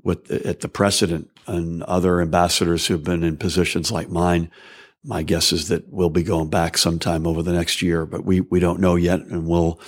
what 0.00 0.30
at 0.30 0.60
the 0.60 0.68
precedent 0.68 1.30
and 1.46 1.82
other 1.84 2.20
ambassadors 2.20 2.86
who've 2.86 3.02
been 3.04 3.22
in 3.22 3.36
positions 3.36 3.90
like 3.92 4.08
mine, 4.08 4.50
my 5.04 5.22
guess 5.22 5.52
is 5.52 5.68
that 5.68 5.88
we'll 5.92 6.10
be 6.10 6.22
going 6.22 6.48
back 6.48 6.78
sometime 6.78 7.26
over 7.26 7.42
the 7.42 7.52
next 7.52 7.82
year. 7.82 8.06
But 8.06 8.24
we 8.24 8.40
we 8.40 8.58
don't 8.60 8.80
know 8.80 8.96
yet, 8.96 9.20
and 9.20 9.46
we'll. 9.46 9.80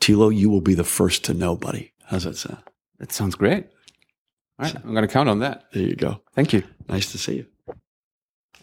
Tilo, 0.00 0.34
you 0.36 0.50
will 0.50 0.60
be 0.60 0.74
the 0.74 0.84
first 0.84 1.24
to 1.24 1.34
know, 1.34 1.56
buddy. 1.56 1.92
How's 2.06 2.24
that 2.24 2.36
sound? 2.36 2.58
That 2.98 3.12
sounds 3.12 3.36
great. 3.36 3.66
All 4.58 4.66
right, 4.66 4.76
I'm 4.76 4.92
going 4.92 5.06
to 5.06 5.12
count 5.12 5.28
on 5.28 5.40
that. 5.40 5.64
There 5.72 5.82
you 5.82 5.96
go. 5.96 6.20
Thank 6.32 6.52
you. 6.52 6.62
Nice 6.88 7.10
to 7.12 7.18
see 7.18 7.36
you. 7.36 7.46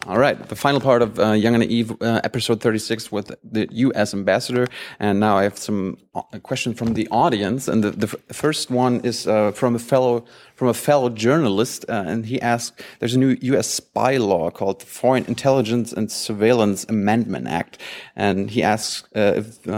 All 0.04 0.18
right, 0.18 0.48
the 0.48 0.56
final 0.56 0.80
part 0.80 1.00
of 1.00 1.20
uh, 1.20 1.30
Young 1.30 1.54
and 1.54 1.62
Naive, 1.62 1.92
uh, 2.02 2.20
episode 2.24 2.60
36 2.60 3.12
with 3.12 3.30
the 3.44 3.68
U.S. 3.70 4.12
ambassador. 4.12 4.66
And 4.98 5.20
now 5.20 5.38
I 5.38 5.44
have 5.44 5.56
some 5.56 5.96
uh, 6.12 6.22
questions 6.42 6.76
from 6.76 6.94
the 6.94 7.06
audience. 7.12 7.68
And 7.68 7.84
the, 7.84 7.92
the 7.92 8.08
f- 8.08 8.36
first 8.36 8.68
one 8.68 9.00
is 9.04 9.28
uh, 9.28 9.52
from 9.52 9.76
a 9.76 9.78
fellow 9.78 10.24
from 10.56 10.66
a 10.68 10.74
fellow 10.74 11.08
journalist, 11.08 11.84
uh, 11.88 12.02
and 12.04 12.26
he 12.26 12.40
asked, 12.40 12.82
"There's 12.98 13.14
a 13.14 13.18
new 13.18 13.36
U.S. 13.42 13.68
spy 13.68 14.16
law 14.16 14.50
called 14.50 14.80
the 14.80 14.86
Foreign 14.86 15.24
Intelligence 15.26 15.92
and 15.92 16.10
Surveillance 16.10 16.84
Amendment 16.88 17.46
Act," 17.46 17.78
and 18.16 18.50
he 18.50 18.62
asks 18.62 19.04
uh, 19.14 19.34
if. 19.36 19.68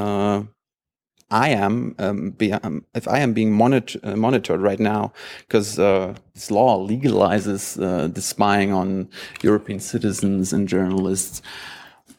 I 1.34 1.48
am 1.48 1.96
um, 1.98 2.30
be, 2.30 2.52
um, 2.52 2.84
if 2.94 3.08
I 3.08 3.18
am 3.18 3.32
being 3.32 3.52
monitor, 3.52 3.98
uh, 4.04 4.14
monitored 4.14 4.60
right 4.60 4.78
now 4.78 5.12
because 5.40 5.80
uh, 5.80 6.14
this 6.32 6.48
law 6.48 6.78
legalizes 6.78 7.76
uh, 7.82 8.06
the 8.06 8.22
spying 8.22 8.72
on 8.72 9.08
European 9.42 9.80
citizens 9.80 10.52
and 10.52 10.68
journalists. 10.68 11.42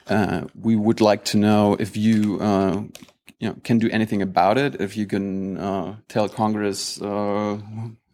Uh, 0.08 0.42
we 0.62 0.76
would 0.76 1.00
like 1.00 1.24
to 1.26 1.38
know 1.38 1.78
if 1.80 1.96
you 1.96 2.40
uh, 2.42 2.84
you 3.40 3.48
know 3.48 3.56
can 3.64 3.80
do 3.80 3.90
anything 3.90 4.22
about 4.22 4.58
it, 4.58 4.82
if 4.82 4.98
you 4.98 5.06
can 5.08 5.58
uh, 5.58 5.96
tell 6.10 6.28
Congress, 6.28 7.02
uh, 7.02 7.58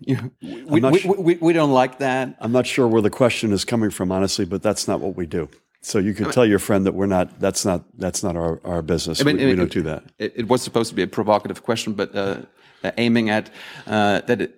you 0.01 0.15
know, 0.15 0.31
we, 0.41 0.81
we, 0.81 1.15
we, 1.17 1.35
we 1.41 1.53
don't 1.53 1.71
like 1.71 1.97
that. 1.97 2.37
I'm 2.39 2.51
not 2.51 2.67
sure 2.67 2.87
where 2.87 3.01
the 3.01 3.09
question 3.09 3.51
is 3.51 3.65
coming 3.65 3.89
from, 3.89 4.11
honestly, 4.11 4.45
but 4.45 4.61
that's 4.61 4.87
not 4.87 4.99
what 4.99 5.15
we 5.15 5.25
do. 5.25 5.49
So 5.83 5.97
you 5.99 6.13
can 6.13 6.29
tell 6.31 6.45
your 6.45 6.59
friend 6.59 6.85
that 6.85 6.93
we're 6.93 7.07
not. 7.07 7.39
That's 7.39 7.65
not. 7.65 7.83
That's 7.97 8.21
not 8.23 8.35
our, 8.35 8.59
our 8.63 8.81
business. 8.83 9.23
mean, 9.25 9.37
we, 9.37 9.45
we 9.45 9.51
it- 9.51 9.55
don't 9.55 9.71
do 9.71 9.81
that. 9.83 10.03
It, 10.19 10.33
it 10.35 10.47
was 10.47 10.61
supposed 10.61 10.89
to 10.89 10.95
be 10.95 11.01
a 11.01 11.07
provocative 11.07 11.63
question, 11.63 11.93
but 11.93 12.15
uh, 12.15 12.37
uh, 12.83 12.91
aiming 12.97 13.29
at 13.31 13.49
uh, 13.87 14.21
that 14.21 14.41
it, 14.41 14.55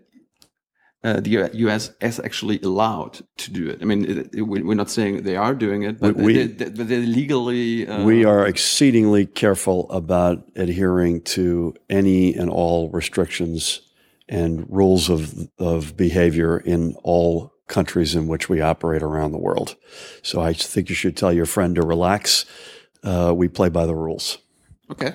uh, 1.03 1.19
the 1.21 1.49
U.S. 1.53 1.91
is 2.01 2.19
actually 2.19 2.59
allowed 2.61 3.21
to 3.37 3.51
do 3.51 3.69
it. 3.69 3.79
I 3.81 3.85
mean, 3.85 4.03
it, 4.05 4.35
it, 4.35 4.41
we- 4.41 4.63
we're 4.63 4.75
not 4.75 4.89
saying 4.89 5.23
they 5.23 5.37
are 5.37 5.53
doing 5.55 5.83
it, 5.83 5.99
but 5.99 6.15
We- 6.15 6.47
they, 6.47 6.67
they 6.69 7.05
legally. 7.05 7.87
Uh, 7.87 8.03
We 8.03 8.25
are 8.25 8.45
exceedingly 8.45 9.25
careful 9.25 9.89
about 9.91 10.43
adhering 10.55 11.21
to 11.35 11.73
any 11.89 12.33
and 12.35 12.49
all 12.49 12.89
restrictions 12.91 13.81
and 14.29 14.65
rules 14.69 15.09
of 15.09 15.33
of 15.57 15.95
behavior 15.97 16.57
in 16.57 16.95
all 17.03 17.52
countries 17.73 18.15
in 18.15 18.27
which 18.27 18.49
we 18.49 18.61
operate 18.61 19.03
around 19.03 19.31
the 19.31 19.43
world. 19.47 19.75
So 20.21 20.35
I 20.49 20.53
think 20.53 20.89
you 20.89 20.95
should 20.95 21.17
tell 21.17 21.33
your 21.33 21.47
friend 21.47 21.75
to 21.75 21.81
relax. 21.81 22.45
Uh, 23.03 23.33
we 23.35 23.47
play 23.47 23.69
by 23.69 23.85
the 23.85 23.95
rules. 23.95 24.37
Okay. 24.91 25.13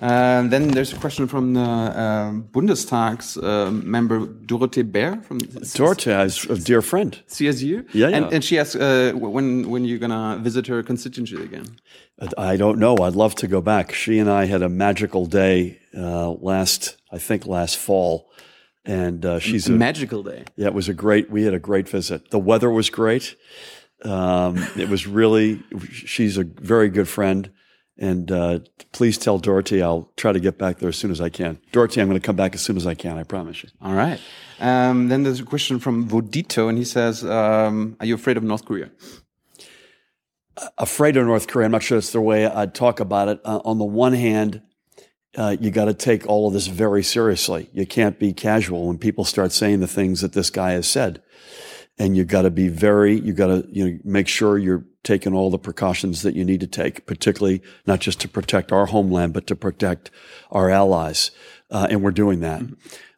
And 0.00 0.50
then 0.50 0.68
there's 0.68 0.92
a 0.92 0.96
question 0.96 1.26
from 1.28 1.54
the 1.54 1.60
um, 1.60 2.48
Bundestags 2.52 3.26
uh, 3.42 3.70
member 3.70 4.26
Dorothee 4.26 4.82
Bär 4.82 5.24
from 5.24 5.38
Dorothee 5.38 6.24
is 6.26 6.44
a 6.50 6.58
dear 6.58 6.82
friend. 6.82 7.10
CSU. 7.28 7.86
Yeah, 7.92 8.08
yeah. 8.08 8.16
And, 8.16 8.32
and 8.34 8.44
she 8.44 8.58
asks 8.58 8.76
uh, 8.76 9.12
when 9.14 9.70
when 9.70 9.84
you're 9.84 10.02
gonna 10.06 10.38
visit 10.42 10.66
her 10.66 10.82
constituency 10.82 11.36
again. 11.42 11.66
I 12.36 12.56
don't 12.56 12.78
know. 12.78 12.96
I'd 12.98 13.14
love 13.14 13.34
to 13.36 13.46
go 13.46 13.60
back. 13.60 13.92
She 13.92 14.18
and 14.18 14.28
I 14.28 14.46
had 14.46 14.62
a 14.62 14.68
magical 14.68 15.26
day 15.26 15.80
uh, 15.96 16.30
last, 16.30 16.96
I 17.10 17.18
think, 17.18 17.46
last 17.46 17.76
fall, 17.76 18.30
and 18.84 19.24
uh, 19.24 19.38
she's 19.38 19.68
a, 19.68 19.72
Magical 19.72 20.22
day. 20.22 20.44
yeah. 20.56 20.66
It 20.66 20.74
was 20.74 20.88
a 20.88 20.94
great. 20.94 21.30
We 21.30 21.44
had 21.44 21.54
a 21.54 21.58
great 21.58 21.88
visit. 21.88 22.30
The 22.30 22.38
weather 22.38 22.70
was 22.70 22.90
great. 22.90 23.36
Um, 24.04 24.58
it 24.76 24.88
was 24.88 25.06
really. 25.06 25.62
She's 25.90 26.36
a 26.36 26.44
very 26.44 26.88
good 26.90 27.08
friend, 27.08 27.50
and 27.96 28.30
uh, 28.30 28.58
please 28.92 29.16
tell 29.16 29.38
Dorothy 29.38 29.82
I'll 29.82 30.10
try 30.16 30.32
to 30.32 30.40
get 30.40 30.58
back 30.58 30.78
there 30.78 30.90
as 30.90 30.96
soon 30.96 31.10
as 31.10 31.20
I 31.20 31.30
can. 31.30 31.58
Dorothy, 31.72 32.00
I'm 32.00 32.08
going 32.08 32.20
to 32.20 32.26
come 32.26 32.36
back 32.36 32.54
as 32.54 32.60
soon 32.60 32.76
as 32.76 32.86
I 32.86 32.94
can. 32.94 33.16
I 33.16 33.22
promise 33.22 33.62
you. 33.62 33.70
All 33.80 33.94
right. 33.94 34.20
Um, 34.60 35.08
then 35.08 35.22
there's 35.22 35.40
a 35.40 35.44
question 35.44 35.78
from 35.78 36.08
Vodito, 36.08 36.68
and 36.68 36.76
he 36.76 36.84
says, 36.84 37.24
um, 37.24 37.96
"Are 38.00 38.06
you 38.06 38.14
afraid 38.14 38.36
of 38.36 38.42
North 38.42 38.64
Korea?" 38.66 38.90
afraid 40.78 41.16
of 41.16 41.26
North 41.26 41.48
Korea. 41.48 41.66
I'm 41.66 41.72
not 41.72 41.82
sure 41.82 41.96
that's 41.98 42.12
the 42.12 42.20
way 42.20 42.46
I'd 42.46 42.74
talk 42.74 43.00
about 43.00 43.28
it. 43.28 43.40
Uh, 43.44 43.60
on 43.64 43.78
the 43.78 43.84
one 43.84 44.12
hand, 44.12 44.62
uh, 45.36 45.56
you 45.60 45.70
got 45.70 45.86
to 45.86 45.94
take 45.94 46.26
all 46.26 46.46
of 46.46 46.52
this 46.52 46.66
very 46.66 47.02
seriously. 47.02 47.68
You 47.72 47.86
can't 47.86 48.18
be 48.18 48.32
casual 48.32 48.86
when 48.86 48.98
people 48.98 49.24
start 49.24 49.52
saying 49.52 49.80
the 49.80 49.86
things 49.86 50.20
that 50.20 50.32
this 50.32 50.50
guy 50.50 50.72
has 50.72 50.86
said, 50.86 51.22
and 51.98 52.16
you 52.16 52.24
got 52.24 52.42
to 52.42 52.50
be 52.50 52.68
very. 52.68 53.18
You 53.18 53.32
got 53.32 53.48
to 53.48 53.66
you 53.70 53.88
know 53.88 53.98
make 54.04 54.28
sure 54.28 54.58
you're 54.58 54.84
taking 55.02 55.34
all 55.34 55.50
the 55.50 55.58
precautions 55.58 56.22
that 56.22 56.34
you 56.34 56.44
need 56.44 56.60
to 56.60 56.66
take, 56.66 57.06
particularly 57.06 57.62
not 57.86 58.00
just 58.00 58.20
to 58.20 58.28
protect 58.28 58.72
our 58.72 58.86
homeland, 58.86 59.32
but 59.32 59.46
to 59.48 59.56
protect 59.56 60.10
our 60.50 60.70
allies, 60.70 61.30
uh, 61.70 61.86
and 61.90 62.02
we're 62.02 62.10
doing 62.10 62.40
that. 62.40 62.62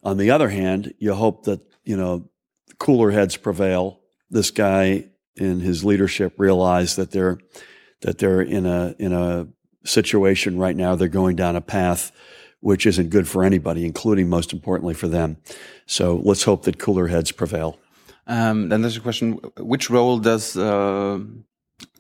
On 0.03 0.17
the 0.17 0.31
other 0.31 0.49
hand, 0.49 0.95
you 0.99 1.15
hope 1.15 1.45
that 1.45 1.61
you 1.85 1.97
know 1.97 2.29
cooler 2.79 3.11
heads 3.11 3.37
prevail. 3.37 4.01
This 4.31 4.51
guy 4.51 5.11
in 5.37 5.61
his 5.61 5.85
leadership 5.85 6.35
realize 6.39 6.97
that 6.97 7.11
they're 7.11 7.39
that 8.01 8.19
they're 8.19 8.43
in 8.43 8.67
a 8.67 8.95
in 8.99 9.13
a 9.13 9.49
situation 9.87 10.59
right 10.59 10.77
now. 10.77 10.95
They're 10.95 11.09
going 11.09 11.37
down 11.37 11.57
a 11.57 11.61
path 11.61 12.13
which 12.61 12.87
isn't 12.87 13.11
good 13.11 13.29
for 13.29 13.45
anybody, 13.45 13.85
including 13.85 14.29
most 14.29 14.53
importantly 14.53 14.95
for 14.95 15.09
them. 15.09 15.37
So 15.87 16.21
let's 16.25 16.43
hope 16.43 16.65
that 16.65 16.79
cooler 16.79 17.07
heads 17.07 17.31
prevail. 17.33 17.79
Um, 18.27 18.71
then 18.71 18.83
there's 18.83 18.97
a 18.97 19.01
question: 19.01 19.33
Which 19.59 19.89
role 19.89 20.19
does 20.19 20.57
uh, 20.57 21.21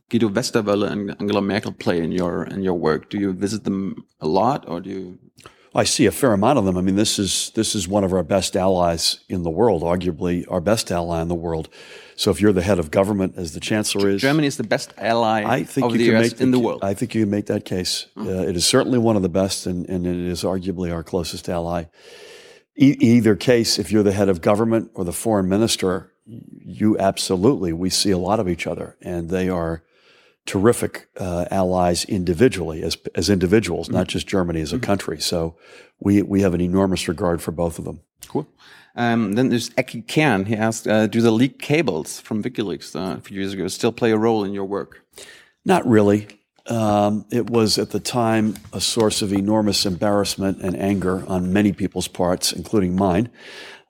Guido 0.09 0.29
Westerwelle 0.29 0.90
and 0.90 1.14
Angela 1.20 1.42
Merkel 1.42 1.72
play 1.72 2.03
in 2.03 2.11
your 2.11 2.44
in 2.44 2.62
your 2.62 2.75
work? 2.75 3.11
Do 3.11 3.18
you 3.18 3.33
visit 3.33 3.64
them 3.64 4.05
a 4.20 4.27
lot, 4.27 4.68
or 4.68 4.81
do 4.81 4.90
you? 4.90 5.18
I 5.76 5.84
see 5.84 6.06
a 6.06 6.10
fair 6.10 6.32
amount 6.32 6.58
of 6.58 6.64
them. 6.64 6.78
I 6.78 6.80
mean, 6.80 6.96
this 6.96 7.18
is 7.18 7.52
this 7.54 7.74
is 7.74 7.86
one 7.86 8.02
of 8.02 8.12
our 8.12 8.22
best 8.22 8.56
allies 8.56 9.20
in 9.28 9.42
the 9.42 9.50
world, 9.50 9.82
arguably 9.82 10.44
our 10.50 10.60
best 10.60 10.90
ally 10.90 11.20
in 11.20 11.28
the 11.28 11.34
world. 11.34 11.68
So 12.16 12.30
if 12.30 12.40
you're 12.40 12.54
the 12.54 12.62
head 12.62 12.78
of 12.78 12.90
government, 12.90 13.34
as 13.36 13.52
the 13.52 13.60
chancellor 13.60 14.08
is, 14.08 14.22
Germany 14.22 14.46
is 14.46 14.56
the 14.56 14.64
best 14.64 14.94
ally 14.96 15.44
I 15.44 15.64
think 15.64 15.86
of 15.86 15.92
you 15.92 15.98
the 15.98 16.04
can 16.06 16.16
US 16.16 16.32
make 16.32 16.40
in 16.40 16.50
the 16.50 16.58
world. 16.58 16.82
I 16.82 16.94
think 16.94 17.14
you 17.14 17.22
can 17.22 17.30
make 17.30 17.46
that 17.46 17.66
case. 17.66 18.06
Uh, 18.16 18.22
it 18.22 18.56
is 18.56 18.66
certainly 18.66 18.98
one 18.98 19.16
of 19.16 19.22
the 19.22 19.28
best, 19.28 19.66
and, 19.66 19.86
and 19.88 20.06
it 20.06 20.16
is 20.16 20.42
arguably 20.42 20.90
our 20.90 21.02
closest 21.02 21.46
ally. 21.48 21.84
E- 22.74 22.96
either 22.98 23.36
case, 23.36 23.78
if 23.78 23.92
you're 23.92 24.02
the 24.02 24.12
head 24.12 24.30
of 24.30 24.40
government 24.40 24.90
or 24.94 25.04
the 25.04 25.12
foreign 25.12 25.48
minister, 25.48 26.10
you 26.26 26.98
absolutely 26.98 27.74
we 27.74 27.90
see 27.90 28.10
a 28.10 28.18
lot 28.18 28.40
of 28.40 28.48
each 28.48 28.66
other, 28.66 28.96
and 29.02 29.28
they 29.28 29.50
are 29.50 29.82
terrific 30.46 31.09
uh, 31.18 31.44
allies 31.50 32.04
individually 32.04 32.82
as 32.82 32.96
as 33.14 33.28
individuals, 33.28 33.90
not 33.90 34.06
just 34.06 34.26
Germany 34.26 34.61
as 34.61 34.72
a 34.72 34.78
country. 34.78 35.20
So 35.20 35.56
we 36.00 36.22
we 36.22 36.40
have 36.40 36.54
an 36.54 36.61
enormous 36.61 37.09
regard 37.09 37.42
for 37.42 37.52
both 37.52 37.78
of 37.78 37.85
them. 37.85 38.00
Cool. 38.28 38.46
Um, 38.94 39.35
then 39.35 39.50
there's 39.50 39.70
Eki 39.70 40.09
Kern. 40.09 40.46
He 40.46 40.56
asked, 40.56 40.88
uh, 40.88 41.06
"Do 41.06 41.20
the 41.20 41.30
leaked 41.30 41.61
cables 41.61 42.20
from 42.20 42.42
WikiLeaks 42.42 42.96
uh, 42.96 43.18
a 43.18 43.20
few 43.20 43.38
years 43.38 43.52
ago 43.52 43.68
still 43.68 43.92
play 43.92 44.12
a 44.12 44.18
role 44.18 44.44
in 44.44 44.52
your 44.52 44.64
work?" 44.64 45.04
Not 45.64 45.87
really. 45.87 46.28
Um, 46.68 47.26
it 47.30 47.48
was 47.48 47.78
at 47.78 47.90
the 47.90 48.00
time 48.00 48.56
a 48.72 48.80
source 48.80 49.22
of 49.22 49.32
enormous 49.32 49.87
embarrassment 49.87 50.62
and 50.62 50.76
anger 50.76 51.24
on 51.28 51.52
many 51.52 51.72
people's 51.72 52.09
parts, 52.09 52.52
including 52.52 52.96
mine. 52.96 53.28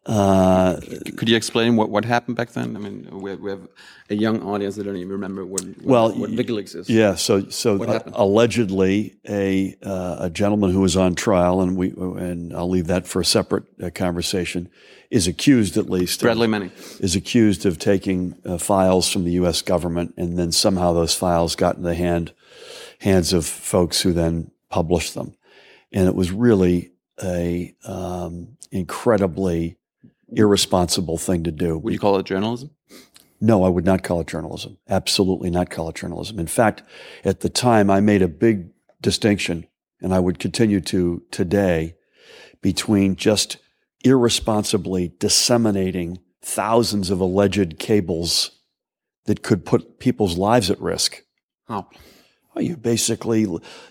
Uh, 0.06 0.78
Could 1.16 1.28
you 1.28 1.36
explain 1.36 1.74
what, 1.74 1.90
what 1.90 2.04
happened 2.04 2.36
back 2.36 2.50
then? 2.50 2.76
I 2.76 2.78
mean, 2.78 3.08
we 3.10 3.30
have, 3.30 3.40
we 3.40 3.50
have 3.50 3.66
a 4.08 4.14
young 4.14 4.40
audience 4.42 4.76
that 4.76 4.84
don't 4.84 4.96
even 4.96 5.10
remember 5.10 5.44
what, 5.44 5.62
what, 5.64 5.84
Well, 5.84 6.12
what 6.12 6.30
WikiLeaks 6.30 6.76
is. 6.76 6.88
yeah, 6.88 7.16
so 7.16 7.48
so 7.48 7.82
uh, 7.82 8.00
allegedly 8.12 9.16
a 9.28 9.74
uh, 9.82 10.16
a 10.20 10.30
gentleman 10.30 10.70
who 10.70 10.80
was 10.80 10.96
on 10.96 11.16
trial, 11.16 11.60
and 11.60 11.76
we 11.76 11.90
and 11.90 12.54
I'll 12.54 12.68
leave 12.68 12.86
that 12.86 13.08
for 13.08 13.20
a 13.20 13.24
separate 13.24 13.64
uh, 13.82 13.90
conversation, 13.90 14.68
is 15.10 15.26
accused 15.26 15.76
at 15.76 15.90
least 15.90 16.22
of- 16.22 16.26
Bradley 16.26 16.46
Manning. 16.46 16.70
is 17.00 17.16
accused 17.16 17.66
of 17.66 17.78
taking 17.78 18.36
uh, 18.44 18.58
files 18.58 19.10
from 19.12 19.24
the 19.24 19.32
U.S. 19.32 19.60
government, 19.60 20.14
and 20.16 20.38
then 20.38 20.52
somehow 20.52 20.92
those 20.92 21.14
files 21.16 21.56
got 21.56 21.76
in 21.76 21.82
the 21.82 21.94
hand 21.96 22.32
hands 23.00 23.32
of 23.32 23.44
folks 23.44 24.02
who 24.02 24.12
then 24.12 24.52
published 24.70 25.14
them, 25.14 25.34
and 25.92 26.06
it 26.06 26.14
was 26.14 26.30
really 26.30 26.92
a 27.20 27.74
um, 27.84 28.56
incredibly 28.70 29.78
irresponsible 30.32 31.18
thing 31.18 31.44
to 31.44 31.52
do. 31.52 31.78
Would 31.78 31.92
you 31.92 31.98
call 31.98 32.18
it 32.18 32.26
journalism? 32.26 32.70
No, 33.40 33.64
I 33.64 33.68
would 33.68 33.84
not 33.84 34.02
call 34.02 34.20
it 34.20 34.26
journalism. 34.26 34.78
Absolutely 34.88 35.50
not 35.50 35.70
call 35.70 35.88
it 35.90 35.96
journalism. 35.96 36.38
In 36.38 36.46
fact, 36.46 36.82
at 37.24 37.40
the 37.40 37.50
time, 37.50 37.90
I 37.90 38.00
made 38.00 38.22
a 38.22 38.28
big 38.28 38.70
distinction, 39.00 39.66
and 40.00 40.14
I 40.14 40.20
would 40.20 40.38
continue 40.38 40.80
to 40.82 41.22
today, 41.30 41.96
between 42.62 43.16
just 43.16 43.58
irresponsibly 44.04 45.12
disseminating 45.18 46.18
thousands 46.42 47.10
of 47.10 47.20
alleged 47.20 47.78
cables 47.78 48.52
that 49.26 49.42
could 49.42 49.66
put 49.66 49.98
people's 49.98 50.38
lives 50.38 50.70
at 50.70 50.80
risk. 50.80 51.22
How? 51.68 51.88
Well, 52.56 52.64
you 52.64 52.76
basically, 52.78 53.46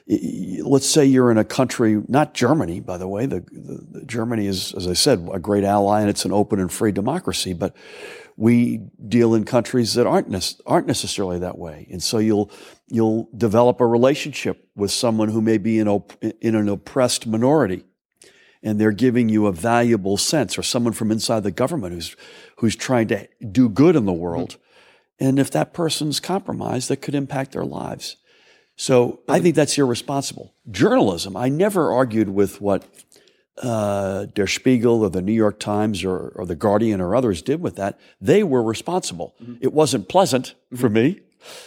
let's 0.08 0.89
say 0.89 1.06
you're 1.06 1.30
in 1.30 1.38
a 1.38 1.43
country, 1.43 2.01
not 2.08 2.34
Germany, 2.34 2.80
by 2.80 2.97
the 2.97 3.08
way. 3.08 3.28
The, 3.28 3.41
the, 3.51 3.99
the 3.99 4.06
Germany 4.06 4.47
is, 4.47 4.73
as 4.73 4.88
I 4.88 4.93
said, 4.93 5.30
a 5.32 5.38
great 5.38 5.63
ally, 5.63 6.01
and 6.01 6.10
it's 6.10 6.25
an 6.25 6.32
open 6.34 6.60
and 6.60 6.71
free 6.71 6.91
democracy. 6.91 7.54
But 7.54 7.75
we 8.38 8.78
deal 9.08 9.36
in 9.36 9.45
countries 9.45 9.93
that 9.93 10.08
aren't 10.08 10.30
nec- 10.30 10.60
aren't 10.65 10.88
necessarily 10.88 11.38
that 11.39 11.60
way, 11.60 11.88
and 11.91 12.01
so 12.01 12.17
you'll 12.17 12.49
you'll 12.88 13.30
develop 13.38 13.82
a 13.82 13.86
relationship 13.86 14.67
with 14.75 14.89
someone 14.89 15.30
who 15.30 15.41
may 15.41 15.60
be 15.60 15.78
in 15.78 15.88
op- 15.88 16.23
in 16.23 16.56
an 16.56 16.67
oppressed 16.67 17.28
minority, 17.28 17.86
and 18.63 18.82
they're 18.82 18.91
giving 18.91 19.30
you 19.30 19.45
a 19.45 19.51
valuable 19.51 20.17
sense, 20.17 20.58
or 20.58 20.63
someone 20.63 20.93
from 20.93 21.12
inside 21.12 21.43
the 21.43 21.51
government 21.51 21.93
who's 21.93 22.15
who's 22.58 22.75
trying 22.75 23.10
to 23.10 23.28
do 23.51 23.69
good 23.69 23.95
in 23.95 24.06
the 24.06 24.12
world. 24.12 24.54
Hmm. 24.54 24.62
And 25.28 25.39
if 25.39 25.51
that 25.51 25.71
person's 25.71 26.19
compromised, 26.19 26.89
that 26.89 26.97
could 26.97 27.13
impact 27.13 27.51
their 27.51 27.63
lives. 27.63 28.17
So 28.75 29.21
I 29.29 29.39
think 29.39 29.55
that's 29.55 29.77
irresponsible. 29.77 30.53
Journalism, 30.69 31.38
I 31.38 31.49
never 31.49 31.91
argued 31.93 32.29
with 32.29 32.59
what 32.59 32.83
uh, 33.61 34.25
Der 34.25 34.47
Spiegel 34.47 35.01
or 35.01 35.09
the 35.09 35.21
New 35.21 35.31
York 35.33 35.59
Times 35.59 36.03
or, 36.03 36.33
or 36.35 36.45
the 36.45 36.55
Guardian 36.55 36.99
or 36.99 37.15
others 37.15 37.41
did 37.41 37.61
with 37.61 37.77
that. 37.77 37.97
They 38.19 38.43
were 38.43 38.61
responsible. 38.61 39.33
It 39.61 39.71
wasn't 39.73 40.09
pleasant 40.09 40.55
for 40.75 40.89
me. 40.89 41.21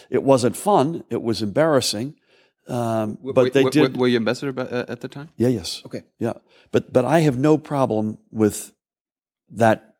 It 0.09 0.23
wasn't 0.23 0.55
fun. 0.55 1.03
It 1.09 1.23
was 1.23 1.41
embarrassing. 1.41 2.15
Um, 2.67 3.17
but 3.23 3.35
Were- 3.35 3.49
they 3.49 3.63
were, 3.63 3.69
did. 3.71 3.97
Were 3.97 4.07
you 4.07 4.17
ambassador 4.17 4.51
ba- 4.51 4.71
uh, 4.87 4.91
at 4.91 5.01
the 5.01 5.07
time? 5.07 5.29
yeah, 5.37 5.47
yes. 5.47 5.81
Okay. 5.87 6.03
Yeah. 6.19 6.33
But 6.71 6.93
but 6.93 7.03
I 7.05 7.21
have 7.21 7.39
no 7.39 7.57
problem 7.57 8.19
with 8.29 8.71
that 9.49 9.95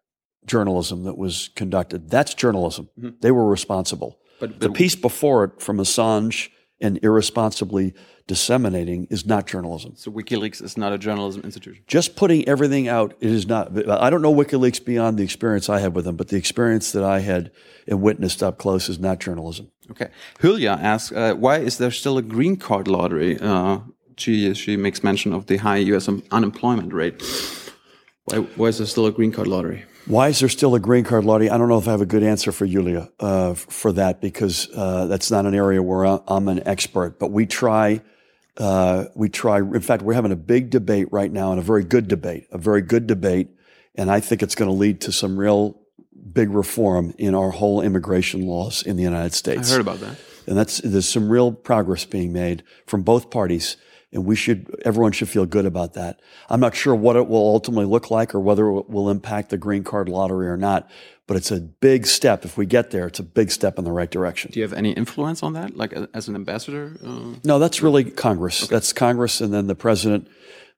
journalism 0.45 1.05
that 1.05 1.17
was 1.17 1.49
conducted. 1.55 2.11
That's 2.11 2.35
journalism. 2.35 2.89
They 3.21 3.31
were 3.31 3.47
responsible. 3.49 4.19
But, 4.39 4.59
The 4.59 4.69
piece 4.71 4.95
before 4.95 5.43
it 5.45 5.61
from 5.61 5.77
Assange 5.77 6.49
and 6.81 6.99
irresponsibly 7.03 7.93
disseminating 8.27 9.07
is 9.09 9.25
not 9.25 9.47
journalism. 9.47 9.93
So 9.95 10.11
WikiLeaks 10.11 10.61
is 10.61 10.77
not 10.77 10.93
a 10.93 10.97
journalism 10.97 11.41
institution. 11.43 11.83
Just 11.87 12.15
putting 12.15 12.47
everything 12.47 12.87
out, 12.87 13.15
it 13.19 13.31
is 13.31 13.47
not. 13.47 13.89
I 13.89 14.09
don't 14.09 14.21
know 14.21 14.33
WikiLeaks 14.33 14.83
beyond 14.85 15.17
the 15.17 15.23
experience 15.23 15.69
I 15.69 15.79
have 15.79 15.95
with 15.95 16.05
them, 16.05 16.15
but 16.15 16.27
the 16.27 16.37
experience 16.37 16.91
that 16.91 17.03
I 17.03 17.19
had 17.19 17.51
and 17.87 18.01
witnessed 18.01 18.43
up 18.43 18.57
close 18.57 18.87
is 18.87 18.99
not 18.99 19.19
journalism. 19.19 19.71
Okay. 19.91 20.09
Julia 20.39 20.77
asks, 20.79 21.11
uh, 21.11 21.33
why 21.33 21.57
is 21.57 21.79
there 21.79 21.91
still 21.91 22.17
a 22.17 22.21
green 22.21 22.55
card 22.55 22.87
lottery? 22.87 23.39
Uh, 23.39 23.79
she 24.17 24.53
she 24.53 24.77
makes 24.77 25.03
mention 25.03 25.33
of 25.33 25.47
the 25.47 25.57
high 25.57 25.77
U.S. 25.77 26.07
Unemployment 26.31 26.93
rate. 26.93 27.21
Why, 28.25 28.37
why 28.37 28.67
is 28.67 28.77
there 28.77 28.87
still 28.87 29.07
a 29.07 29.11
green 29.11 29.31
card 29.31 29.47
lottery? 29.47 29.85
Why 30.09 30.29
is 30.29 30.39
there 30.39 30.49
still 30.49 30.73
a 30.73 30.79
green 30.79 31.03
card 31.03 31.23
lottery? 31.23 31.51
I 31.51 31.57
don't 31.59 31.69
know 31.69 31.77
if 31.77 31.87
I 31.87 31.91
have 31.91 32.01
a 32.01 32.05
good 32.07 32.23
answer 32.23 32.51
for 32.51 32.65
Julia 32.65 33.11
uh, 33.19 33.53
for 33.53 33.91
that 33.91 34.21
because 34.21 34.67
uh, 34.75 35.05
that's 35.05 35.29
not 35.29 35.45
an 35.45 35.53
area 35.53 35.83
where 35.83 36.03
I'm 36.03 36.47
an 36.47 36.67
expert. 36.67 37.19
But 37.19 37.29
we 37.29 37.45
try 37.45 38.01
uh, 38.57 39.05
we 39.13 39.29
try, 39.29 39.59
in 39.59 39.81
fact, 39.81 40.01
we're 40.01 40.15
having 40.15 40.31
a 40.31 40.35
big 40.35 40.71
debate 40.71 41.07
right 41.11 41.31
now 41.31 41.51
and 41.51 41.59
a 41.59 41.63
very 41.63 41.83
good 41.83 42.07
debate, 42.07 42.47
a 42.51 42.57
very 42.57 42.81
good 42.81 43.05
debate. 43.05 43.49
And 43.93 44.09
I 44.09 44.19
think 44.19 44.41
it's 44.41 44.55
going 44.55 44.69
to 44.69 44.75
lead 44.75 45.01
to 45.01 45.11
some 45.11 45.37
real 45.37 45.79
big 46.33 46.49
reform 46.49 47.13
in 47.19 47.35
our 47.35 47.51
whole 47.51 47.81
immigration 47.81 48.47
laws 48.47 48.81
in 48.81 48.97
the 48.97 49.03
United 49.03 49.33
States. 49.33 49.69
I 49.69 49.75
heard 49.75 49.81
about 49.81 49.99
that. 49.99 50.17
And 50.47 50.57
that's, 50.57 50.79
there's 50.79 51.07
some 51.07 51.29
real 51.29 51.51
progress 51.51 52.03
being 52.03 52.33
made 52.33 52.63
from 52.87 53.03
both 53.03 53.29
parties. 53.29 53.77
And 54.11 54.25
we 54.25 54.35
should, 54.35 54.75
everyone 54.85 55.11
should 55.11 55.29
feel 55.29 55.45
good 55.45 55.65
about 55.65 55.93
that. 55.93 56.19
I'm 56.49 56.59
not 56.59 56.75
sure 56.75 56.95
what 56.95 57.15
it 57.15 57.27
will 57.27 57.47
ultimately 57.47 57.85
look 57.85 58.09
like 58.09 58.33
or 58.33 58.39
whether 58.39 58.67
it 58.69 58.89
will 58.89 59.09
impact 59.09 59.49
the 59.49 59.57
green 59.57 59.83
card 59.83 60.09
lottery 60.09 60.47
or 60.47 60.57
not, 60.57 60.89
but 61.27 61.37
it's 61.37 61.51
a 61.51 61.61
big 61.61 62.07
step. 62.07 62.43
If 62.43 62.57
we 62.57 62.65
get 62.65 62.89
there, 62.89 63.05
it's 63.05 63.19
a 63.19 63.23
big 63.23 63.51
step 63.51 63.77
in 63.77 63.85
the 63.85 63.91
right 63.91 64.09
direction. 64.09 64.49
Do 64.51 64.59
you 64.59 64.63
have 64.63 64.73
any 64.73 64.93
influence 64.93 65.43
on 65.43 65.53
that, 65.53 65.77
like 65.77 65.93
as 66.15 66.27
an 66.27 66.33
ambassador? 66.33 66.97
Uh, 67.05 67.35
no, 67.43 67.59
that's 67.59 67.83
really 67.83 68.03
Congress. 68.03 68.63
Okay. 68.63 68.73
That's 68.73 68.93
Congress, 68.93 69.41
and 69.41 69.53
then 69.53 69.67
the 69.67 69.75
president. 69.75 70.27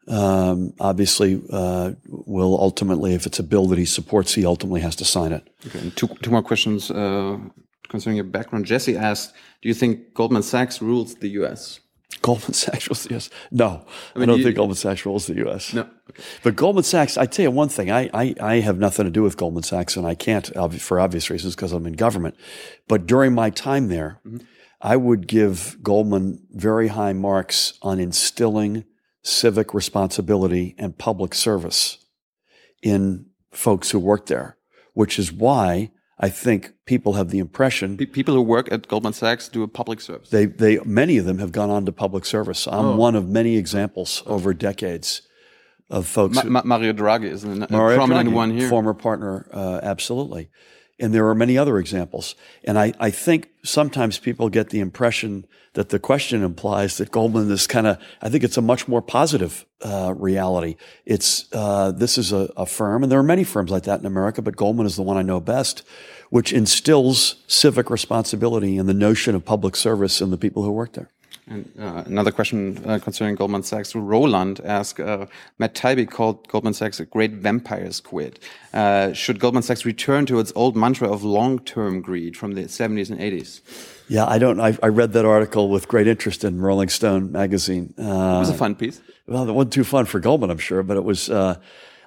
Um, 0.09 0.73
obviously, 0.77 1.41
uh, 1.53 1.93
will 2.09 2.59
ultimately, 2.59 3.13
if 3.13 3.25
it's 3.25 3.39
a 3.39 3.43
bill 3.43 3.67
that 3.67 3.77
he 3.77 3.85
supports, 3.85 4.33
he 4.33 4.45
ultimately 4.45 4.81
has 4.81 4.97
to 4.97 5.05
sign 5.05 5.31
it. 5.31 5.47
Okay. 5.67 5.89
two, 5.95 6.07
two 6.21 6.31
more 6.31 6.41
questions 6.41 6.91
uh, 6.91 7.37
concerning 7.87 8.17
your 8.17 8.25
background. 8.25 8.65
Jesse 8.65 8.97
asked, 8.97 9.33
"Do 9.61 9.69
you 9.69 9.73
think 9.73 10.13
Goldman 10.13 10.43
Sachs 10.43 10.81
rules 10.81 11.15
the 11.15 11.29
U.S.?" 11.29 11.79
Goldman 12.21 12.53
Sachs 12.53 12.89
rules 12.89 13.03
the 13.03 13.11
U.S. 13.11 13.29
No, 13.51 13.85
I, 14.15 14.19
mean, 14.19 14.23
I 14.23 14.31
don't 14.31 14.37
you, 14.39 14.43
think 14.43 14.55
Goldman 14.55 14.75
Sachs 14.75 15.05
rules 15.05 15.27
the 15.27 15.35
U.S. 15.35 15.73
No, 15.73 15.81
okay. 15.81 16.23
but 16.43 16.55
Goldman 16.55 16.83
Sachs. 16.83 17.17
I 17.17 17.25
tell 17.25 17.43
you 17.43 17.51
one 17.51 17.69
thing. 17.69 17.91
I, 17.91 18.09
I, 18.13 18.35
I 18.39 18.55
have 18.59 18.77
nothing 18.77 19.05
to 19.05 19.11
do 19.11 19.23
with 19.23 19.37
Goldman 19.37 19.63
Sachs, 19.63 19.95
and 19.95 20.05
I 20.05 20.15
can't 20.15 20.51
for 20.79 20.99
obvious 20.99 21.29
reasons 21.29 21.55
because 21.55 21.71
I'm 21.71 21.85
in 21.85 21.93
government. 21.93 22.35
But 22.87 23.07
during 23.07 23.33
my 23.33 23.49
time 23.49 23.87
there, 23.87 24.19
mm-hmm. 24.25 24.45
I 24.81 24.97
would 24.97 25.27
give 25.27 25.77
Goldman 25.81 26.45
very 26.51 26.89
high 26.89 27.13
marks 27.13 27.73
on 27.81 27.99
instilling 27.99 28.85
civic 29.23 29.73
responsibility 29.73 30.75
and 30.77 30.97
public 30.97 31.33
service 31.35 31.99
in 32.81 33.27
folks 33.51 33.91
who 33.91 33.99
work 33.99 34.25
there, 34.25 34.57
which 34.93 35.19
is 35.19 35.31
why 35.31 35.91
I 36.21 36.29
think 36.29 36.73
people 36.85 37.13
have 37.13 37.29
the 37.29 37.39
impression 37.39 37.97
people 37.97 38.35
who 38.35 38.43
work 38.43 38.71
at 38.71 38.87
Goldman 38.87 39.13
Sachs 39.13 39.49
do 39.49 39.63
a 39.63 39.67
public 39.67 39.99
service. 39.99 40.29
They, 40.29 40.45
they, 40.45 40.77
many 40.85 41.17
of 41.17 41.25
them 41.25 41.39
have 41.39 41.51
gone 41.51 41.71
on 41.71 41.85
to 41.87 41.91
public 41.91 42.25
service. 42.25 42.67
I'm 42.67 42.85
oh. 42.85 42.95
one 42.95 43.15
of 43.15 43.27
many 43.27 43.57
examples 43.57 44.21
over 44.27 44.53
decades 44.53 45.23
of 45.89 46.07
folks. 46.07 46.43
Ma- 46.43 46.61
Mario 46.63 46.93
Draghi 46.93 47.25
is 47.25 47.43
a 47.43 47.67
prominent 47.67 48.29
Draghi, 48.29 48.33
one 48.33 48.51
here. 48.51 48.69
Former 48.69 48.93
partner, 48.93 49.47
uh, 49.51 49.79
absolutely. 49.81 50.49
And 51.01 51.13
there 51.13 51.27
are 51.27 51.35
many 51.35 51.57
other 51.57 51.79
examples. 51.79 52.35
And 52.63 52.77
I, 52.77 52.93
I 52.99 53.09
think 53.09 53.49
sometimes 53.63 54.19
people 54.19 54.49
get 54.49 54.69
the 54.69 54.79
impression 54.79 55.47
that 55.73 55.89
the 55.89 55.99
question 55.99 56.43
implies 56.43 56.97
that 56.97 57.11
Goldman 57.11 57.49
is 57.49 57.65
kind 57.65 57.87
of, 57.87 57.97
I 58.21 58.29
think 58.29 58.43
it's 58.43 58.57
a 58.57 58.61
much 58.61 58.87
more 58.87 59.01
positive 59.01 59.65
uh, 59.81 60.13
reality. 60.15 60.75
It's, 61.05 61.45
uh, 61.53 61.91
this 61.91 62.17
is 62.17 62.31
a, 62.31 62.51
a 62.55 62.65
firm, 62.65 63.03
and 63.03 63.11
there 63.11 63.19
are 63.19 63.23
many 63.23 63.43
firms 63.43 63.71
like 63.71 63.83
that 63.83 63.99
in 63.99 64.05
America, 64.05 64.41
but 64.41 64.55
Goldman 64.55 64.85
is 64.85 64.95
the 64.95 65.01
one 65.01 65.17
I 65.17 65.21
know 65.21 65.39
best, 65.39 65.83
which 66.29 66.53
instills 66.53 67.37
civic 67.47 67.89
responsibility 67.89 68.77
and 68.77 68.87
the 68.87 68.93
notion 68.93 69.33
of 69.33 69.43
public 69.43 69.75
service 69.75 70.21
in 70.21 70.29
the 70.29 70.37
people 70.37 70.63
who 70.63 70.71
work 70.71 70.93
there. 70.93 71.09
And 71.47 71.71
uh, 71.79 72.03
another 72.05 72.31
question 72.31 72.81
uh, 72.85 72.99
concerning 72.99 73.35
Goldman 73.35 73.63
Sachs. 73.63 73.95
Roland 73.95 74.61
asked, 74.63 74.99
uh, 74.99 75.25
Matt 75.57 75.73
Taibbi 75.75 76.09
called 76.09 76.47
Goldman 76.47 76.73
Sachs 76.73 76.99
a 76.99 77.05
great 77.05 77.31
vampire 77.31 77.91
squid. 77.91 78.39
Uh, 78.73 79.11
should 79.13 79.39
Goldman 79.39 79.63
Sachs 79.63 79.85
return 79.85 80.25
to 80.27 80.39
its 80.39 80.53
old 80.55 80.75
mantra 80.75 81.11
of 81.11 81.23
long-term 81.23 82.01
greed 82.01 82.37
from 82.37 82.53
the 82.53 82.63
70s 82.63 83.09
and 83.09 83.19
80s? 83.19 83.61
Yeah, 84.07 84.25
I 84.25 84.37
don't. 84.37 84.59
I, 84.59 84.77
I, 84.83 84.87
read 84.87 85.13
that 85.13 85.25
article 85.25 85.69
with 85.69 85.87
great 85.87 86.07
interest 86.07 86.43
in 86.43 86.61
Rolling 86.61 86.89
Stone 86.89 87.31
magazine. 87.31 87.93
Uh, 87.97 88.03
it 88.03 88.39
was 88.39 88.49
a 88.49 88.53
fun 88.53 88.75
piece. 88.75 89.01
Well, 89.25 89.47
it 89.47 89.53
wasn't 89.53 89.73
too 89.73 89.85
fun 89.85 90.05
for 90.05 90.19
Goldman, 90.19 90.51
I'm 90.51 90.57
sure, 90.57 90.83
but 90.83 90.97
it 90.97 91.03
was. 91.03 91.29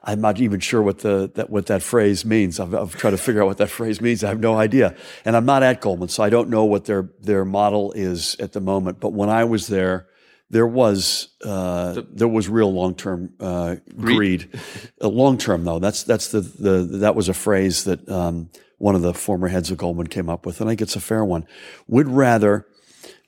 I'm 0.07 0.21
not 0.21 0.40
even 0.40 0.61
sure 0.61 0.83
what 0.83 0.99
the 0.99 1.31
that 1.35 1.51
what 1.51 1.67
that 1.67 1.83
phrase 1.83 2.25
means. 2.25 2.61
I've, 2.61 2.75
I've, 2.75 2.95
tried 2.95 3.12
to 3.12 3.17
figure 3.17 3.43
out 3.43 3.47
what 3.47 3.59
that 3.59 3.71
phrase 3.71 4.01
means. 4.01 4.23
I 4.23 4.29
have 4.29 4.40
no 4.40 4.57
idea, 4.57 4.95
and 5.25 5.35
I'm 5.35 5.47
not 5.47 5.62
at 5.62 5.81
Goldman, 5.81 6.11
so 6.11 6.23
I 6.23 6.29
don't 6.31 6.51
know 6.51 6.64
what 6.64 6.85
their 6.85 7.09
their 7.21 7.45
model 7.45 7.93
is 7.93 8.37
at 8.38 8.53
the 8.53 8.61
moment. 8.61 9.01
But 9.01 9.14
when 9.14 9.31
I 9.31 9.45
was 9.45 9.67
there, 9.67 10.09
there 10.51 10.67
was 10.67 11.29
uh, 11.43 12.03
there 12.12 12.29
was 12.29 12.49
real 12.49 12.73
long 12.73 12.95
term 12.95 13.33
uh, 13.40 13.77
greed. 13.97 14.51
greed. 14.51 14.62
uh, 15.01 15.09
long 15.09 15.38
term 15.38 15.64
though, 15.64 15.79
that's 15.79 16.03
that's 16.03 16.29
the 16.29 16.40
the 16.40 16.99
that 16.99 17.14
was 17.14 17.31
a 17.31 17.35
phrase 17.35 17.85
that 17.85 18.07
um, 18.09 18.51
one 18.77 18.95
of 18.95 19.01
the 19.01 19.14
former 19.14 19.49
heads 19.49 19.71
of 19.71 19.79
Goldman 19.79 20.09
came 20.09 20.29
up 20.29 20.45
with, 20.45 20.61
and 20.61 20.69
I 20.69 20.73
think 20.73 20.83
it's 20.83 20.97
a 20.97 21.01
fair 21.01 21.25
one. 21.25 21.47
Would 21.88 22.09
rather. 22.09 22.67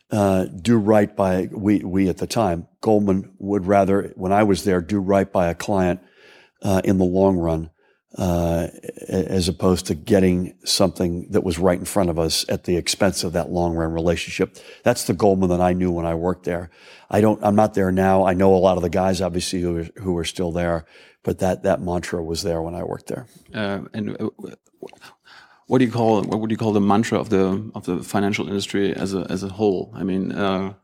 Uh, 0.09 0.45
do 0.45 0.79
right 0.79 1.17
by 1.17 1.49
we 1.51 1.81
we 1.81 2.09
at 2.09 2.19
the 2.19 2.29
time 2.29 2.69
Goldman 2.81 3.33
would 3.41 3.67
rather 3.67 4.13
when 4.15 4.31
I 4.31 4.45
was 4.45 4.63
there 4.63 4.81
do 4.81 5.01
right 5.01 5.33
by 5.33 5.49
a 5.49 5.55
client 5.55 5.99
uh, 6.63 6.81
in 6.85 6.99
the 6.99 7.05
long 7.05 7.37
run, 7.37 7.71
uh, 8.17 8.69
as 9.09 9.49
opposed 9.49 9.87
to 9.87 9.95
getting 9.95 10.57
something 10.65 11.29
that 11.31 11.45
was 11.45 11.59
right 11.59 11.79
in 11.79 11.85
front 11.85 12.11
of 12.11 12.19
us 12.19 12.45
at 12.49 12.65
the 12.65 12.77
expense 12.77 13.25
of 13.25 13.33
that 13.33 13.51
long 13.51 13.75
run 13.75 13.93
relationship. 13.93 14.57
That's 14.83 15.05
the 15.05 15.15
Goldman 15.15 15.51
that 15.51 15.61
I 15.61 15.73
knew 15.73 15.91
when 15.91 16.07
I 16.07 16.15
worked 16.15 16.45
there. 16.45 16.71
I 17.11 17.21
don't. 17.21 17.43
I'm 17.43 17.57
not 17.57 17.75
there 17.75 17.93
now. 17.93 18.27
I 18.27 18.35
know 18.35 18.55
a 18.55 18.57
lot 18.57 18.77
of 18.77 18.83
the 18.83 18.91
guys, 18.91 19.21
obviously, 19.21 19.61
who 19.61 19.79
are, 19.79 19.89
who 20.01 20.17
are 20.17 20.25
still 20.25 20.53
there, 20.53 20.87
but 21.23 21.39
that 21.39 21.63
that 21.65 21.81
mantra 21.81 22.23
was 22.23 22.43
there 22.43 22.63
when 22.63 22.75
I 22.75 22.85
worked 22.85 23.07
there. 23.07 23.27
Uh, 23.55 23.81
and 23.93 24.17
uh, 24.21 24.31
what 25.67 25.79
do 25.79 25.85
you 25.85 25.91
call 25.91 26.23
what 26.23 26.41
would 26.41 26.51
you 26.51 26.57
call 26.57 26.73
the 26.73 26.81
mantra 26.81 27.19
of 27.19 27.29
the 27.29 27.71
of 27.75 27.85
the 27.85 28.03
financial 28.03 28.47
industry 28.47 28.95
as 28.95 29.15
a 29.15 29.27
as 29.29 29.43
a 29.43 29.49
whole? 29.49 29.93
I 29.95 30.05
mean 30.05 30.33
uh, 30.33 30.75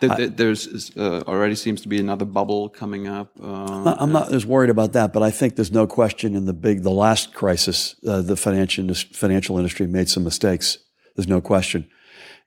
there's 0.00 0.96
uh, 0.96 1.22
already 1.26 1.54
seems 1.54 1.80
to 1.82 1.88
be 1.88 1.98
another 1.98 2.24
bubble 2.24 2.68
coming 2.68 3.06
up. 3.06 3.32
Uh, 3.42 3.94
I'm 3.98 4.12
not 4.12 4.32
as 4.32 4.46
worried 4.46 4.70
about 4.70 4.92
that, 4.92 5.12
but 5.12 5.22
I 5.22 5.30
think 5.30 5.56
there's 5.56 5.72
no 5.72 5.86
question 5.86 6.34
in 6.34 6.46
the 6.46 6.52
big, 6.52 6.82
the 6.82 6.90
last 6.90 7.34
crisis, 7.34 7.96
uh, 8.06 8.22
the 8.22 8.36
financial 8.36 8.94
financial 8.94 9.56
industry 9.58 9.86
made 9.86 10.08
some 10.08 10.24
mistakes. 10.24 10.78
There's 11.16 11.28
no 11.28 11.40
question, 11.40 11.88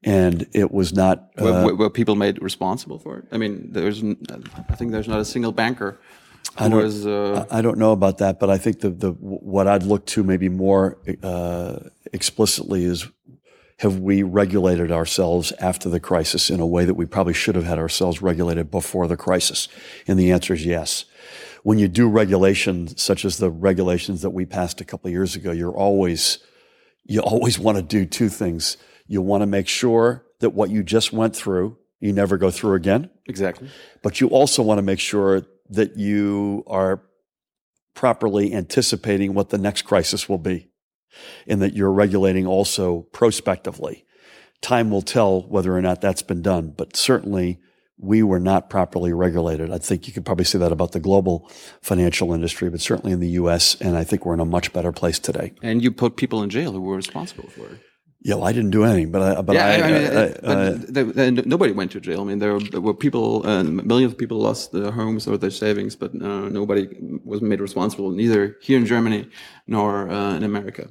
and 0.04 0.48
it 0.54 0.72
was 0.72 0.94
not. 0.94 1.30
Were, 1.38 1.52
uh, 1.52 1.74
were, 1.74 1.90
people 1.90 2.16
made 2.16 2.42
responsible 2.42 3.00
for 3.00 3.20
it? 3.20 3.26
I 3.32 3.38
mean, 3.38 3.72
there's, 3.72 4.04
I 4.04 4.76
think 4.76 4.92
there's 4.92 5.08
not 5.08 5.20
a 5.20 5.26
single 5.26 5.52
banker. 5.52 6.00
I 6.58 6.70
don't, 6.70 6.84
was, 6.84 7.08
uh, 7.08 7.46
I 7.50 7.62
don't 7.62 7.78
know 7.78 7.94
about 7.94 8.20
that, 8.20 8.40
but 8.40 8.50
I 8.50 8.58
think 8.58 8.82
the, 8.82 8.90
the 8.90 9.12
what 9.12 9.68
I'd 9.68 9.84
look 9.84 10.06
to 10.08 10.24
maybe 10.24 10.50
more 10.50 10.98
uh, 11.24 11.80
explicitly 12.12 12.84
is 12.84 13.08
have 13.80 14.00
we 14.00 14.24
regulated 14.24 14.92
ourselves 14.92 15.52
after 15.60 15.90
the 15.90 16.00
crisis 16.00 16.50
in 16.50 16.60
a 16.60 16.68
way 16.68 16.86
that 16.86 16.94
we 16.94 17.06
probably 17.06 17.34
should 17.34 17.56
have 17.56 17.66
had 17.66 17.80
ourselves 17.80 18.22
regulated 18.22 18.70
before 18.70 19.08
the 19.08 19.18
crisis? 19.18 19.68
And 20.08 20.20
the 20.20 20.32
answer 20.32 20.54
is 20.54 20.66
yes. 20.66 21.06
When 21.64 21.80
you 21.80 21.88
do 21.88 22.08
regulation, 22.08 22.96
such 22.98 23.26
as 23.26 23.38
the 23.38 23.50
regulations 23.50 24.22
that 24.22 24.32
we 24.32 24.46
passed 24.46 24.82
a 24.82 24.86
couple 24.86 25.08
of 25.08 25.14
years 25.14 25.36
ago, 25.36 25.52
you're 25.52 25.76
always, 25.76 26.40
you 27.04 27.22
always 27.22 27.58
want 27.58 27.78
to 27.78 27.84
do 27.84 28.06
two 28.06 28.30
things. 28.30 28.78
You 29.08 29.22
want 29.22 29.42
to 29.42 29.48
make 29.48 29.68
sure 29.68 30.26
that 30.40 30.52
what 30.52 30.70
you 30.70 30.84
just 30.84 31.14
went 31.14 31.36
through, 31.36 31.78
you 32.00 32.12
never 32.12 32.38
go 32.38 32.52
through 32.52 32.76
again. 32.76 33.10
Exactly. 33.28 33.70
But 34.02 34.20
you 34.20 34.28
also 34.28 34.62
want 34.62 34.78
to 34.78 34.84
make 34.84 35.00
sure 35.00 35.44
that 35.70 35.96
you 35.98 36.64
are 36.68 37.02
properly 37.96 38.54
anticipating 38.54 39.34
what 39.34 39.50
the 39.50 39.58
next 39.58 39.84
crisis 39.84 40.28
will 40.28 40.38
be 40.38 40.70
and 41.48 41.62
that 41.62 41.74
you're 41.74 41.92
regulating 41.92 42.48
also 42.48 43.02
prospectively. 43.12 44.06
Time 44.62 44.90
will 44.90 45.02
tell 45.02 45.42
whether 45.42 45.76
or 45.76 45.82
not 45.82 46.02
that's 46.02 46.22
been 46.22 46.42
done, 46.42 46.74
but 46.76 46.96
certainly 46.96 47.60
we 47.98 48.24
were 48.24 48.40
not 48.40 48.70
properly 48.70 49.14
regulated. 49.14 49.72
I 49.72 49.78
think 49.78 50.08
you 50.08 50.14
could 50.14 50.26
probably 50.26 50.46
say 50.46 50.60
that 50.60 50.72
about 50.72 50.92
the 50.92 51.00
global 51.00 51.50
financial 51.82 52.34
industry, 52.34 52.70
but 52.70 52.82
certainly 52.82 53.12
in 53.12 53.20
the 53.20 53.30
U.S., 53.30 53.76
and 53.80 53.98
I 53.98 54.04
think 54.04 54.26
we're 54.26 54.34
in 54.34 54.40
a 54.40 54.46
much 54.46 54.74
better 54.74 54.92
place 54.92 55.20
today. 55.20 55.54
And 55.62 55.84
you 55.84 55.92
put 55.92 56.18
people 56.18 56.44
in 56.44 56.50
jail 56.50 56.72
who 56.72 56.82
were 56.82 56.96
responsible 56.96 57.50
for 57.50 57.68
it. 57.68 57.80
Yeah, 58.26 58.36
well, 58.36 58.46
I 58.46 58.54
didn't 58.54 58.72
do 58.72 58.86
anything, 58.86 59.12
but 59.12 59.22
I, 59.22 59.42
but 59.42 59.54
yeah, 59.54 59.66
I, 59.66 59.74
I, 59.74 59.92
mean, 59.92 60.06
I, 60.06 60.28
but 60.42 60.94
they, 60.94 61.04
they, 61.04 61.32
nobody 61.32 61.74
went 61.74 61.92
to 61.92 62.00
jail. 62.00 62.22
I 62.22 62.24
mean, 62.24 62.40
there 62.40 62.54
were, 62.54 62.62
there 62.62 62.80
were 62.80 62.94
people, 62.94 63.46
uh, 63.46 63.64
millions 63.64 64.14
of 64.14 64.18
people 64.18 64.38
lost 64.38 64.72
their 64.72 64.92
homes 64.92 65.28
or 65.28 65.38
their 65.38 65.52
savings, 65.52 65.98
but 65.98 66.14
uh, 66.16 66.48
nobody 66.48 66.88
was 67.26 67.42
made 67.42 67.60
responsible, 67.60 68.12
neither 68.12 68.58
here 68.62 68.78
in 68.78 68.86
Germany 68.86 69.30
nor 69.68 70.10
uh, 70.10 70.36
in 70.36 70.44
America. 70.44 70.90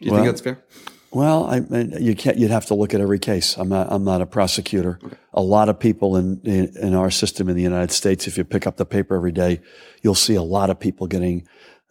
You 0.00 0.12
well, 0.12 0.22
think 0.22 0.26
that's 0.26 0.40
fair? 0.40 0.62
Well, 1.10 1.44
I, 1.46 1.58
you 1.98 2.16
can't. 2.16 2.36
You'd 2.38 2.50
have 2.50 2.66
to 2.66 2.74
look 2.74 2.92
at 2.92 3.00
every 3.00 3.20
case. 3.20 3.56
I'm 3.56 3.68
not. 3.68 3.86
I'm 3.90 4.04
not 4.04 4.20
a 4.20 4.26
prosecutor. 4.26 4.98
Okay. 5.02 5.16
A 5.32 5.42
lot 5.42 5.68
of 5.68 5.78
people 5.78 6.16
in, 6.16 6.40
in, 6.42 6.76
in 6.76 6.94
our 6.94 7.10
system 7.10 7.48
in 7.48 7.54
the 7.54 7.62
United 7.62 7.92
States, 7.92 8.26
if 8.26 8.36
you 8.36 8.44
pick 8.44 8.66
up 8.66 8.76
the 8.76 8.86
paper 8.86 9.14
every 9.14 9.32
day, 9.32 9.60
you'll 10.02 10.16
see 10.16 10.34
a 10.34 10.42
lot 10.42 10.70
of 10.70 10.80
people 10.80 11.06
getting 11.06 11.46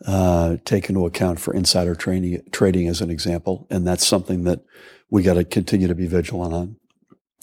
uh, 0.05 0.57
taken 0.65 0.95
into 0.95 1.05
account 1.05 1.39
for 1.39 1.53
insider 1.53 1.95
trading, 1.95 2.41
trading, 2.51 2.89
as 2.89 2.99
an 2.99 3.09
example, 3.09 3.65
and 3.69 3.87
that's 3.87 4.05
something 4.05 4.43
that 4.43 4.59
we 5.09 5.23
got 5.23 5.35
to 5.35 5.45
continue 5.45 5.87
to 5.87 5.95
be 5.95 6.07
vigilant 6.07 6.53
on. 6.53 6.75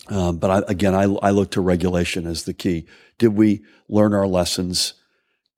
Um, 0.08 0.38
but 0.38 0.50
I, 0.50 0.62
again, 0.70 0.94
I, 0.94 1.04
I 1.04 1.30
look 1.30 1.50
to 1.52 1.60
regulation 1.60 2.26
as 2.26 2.44
the 2.44 2.52
key. 2.52 2.86
Did 3.18 3.28
we 3.28 3.64
learn 3.88 4.12
our 4.12 4.26
lessons? 4.26 4.94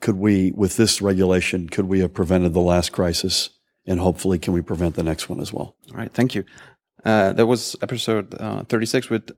Could 0.01 0.16
we, 0.16 0.53
with 0.53 0.77
this 0.77 1.01
regulation, 1.01 1.68
could 1.68 1.87
we 1.87 2.01
have 2.01 2.12
prevented 2.12 2.53
the 2.53 2.61
last 2.61 2.92
crisis? 2.92 3.51
And 3.87 4.01
hopefully 4.01 4.38
can 4.38 4.53
we 4.53 4.62
prevent 4.62 4.95
the 4.95 5.03
next 5.03 5.29
one 5.29 5.40
as 5.40 5.53
well. 5.53 5.77
All 5.90 5.97
right, 5.97 6.12
thank 6.12 6.35
you. 6.35 6.45
Uh, 7.05 7.33
that 7.33 7.47
was 7.47 7.77
episode 7.83 8.35
uh, 8.40 8.62
36 8.64 9.11
with 9.11 9.31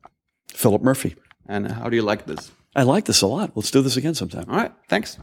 Philip 0.49 0.83
Murphy. 0.83 1.17
And 1.47 1.71
how 1.71 1.89
do 1.89 1.97
you 1.97 2.03
like 2.03 2.27
this? 2.27 2.51
I 2.77 2.83
like 2.83 3.05
this 3.05 3.23
a 3.23 3.27
lot. 3.27 3.53
Let's 3.55 3.71
do 3.71 3.83
this 3.83 3.97
again 3.97 4.15
sometime. 4.15 4.45
All 4.49 4.57
right, 4.57 4.73
thanks. 4.89 5.19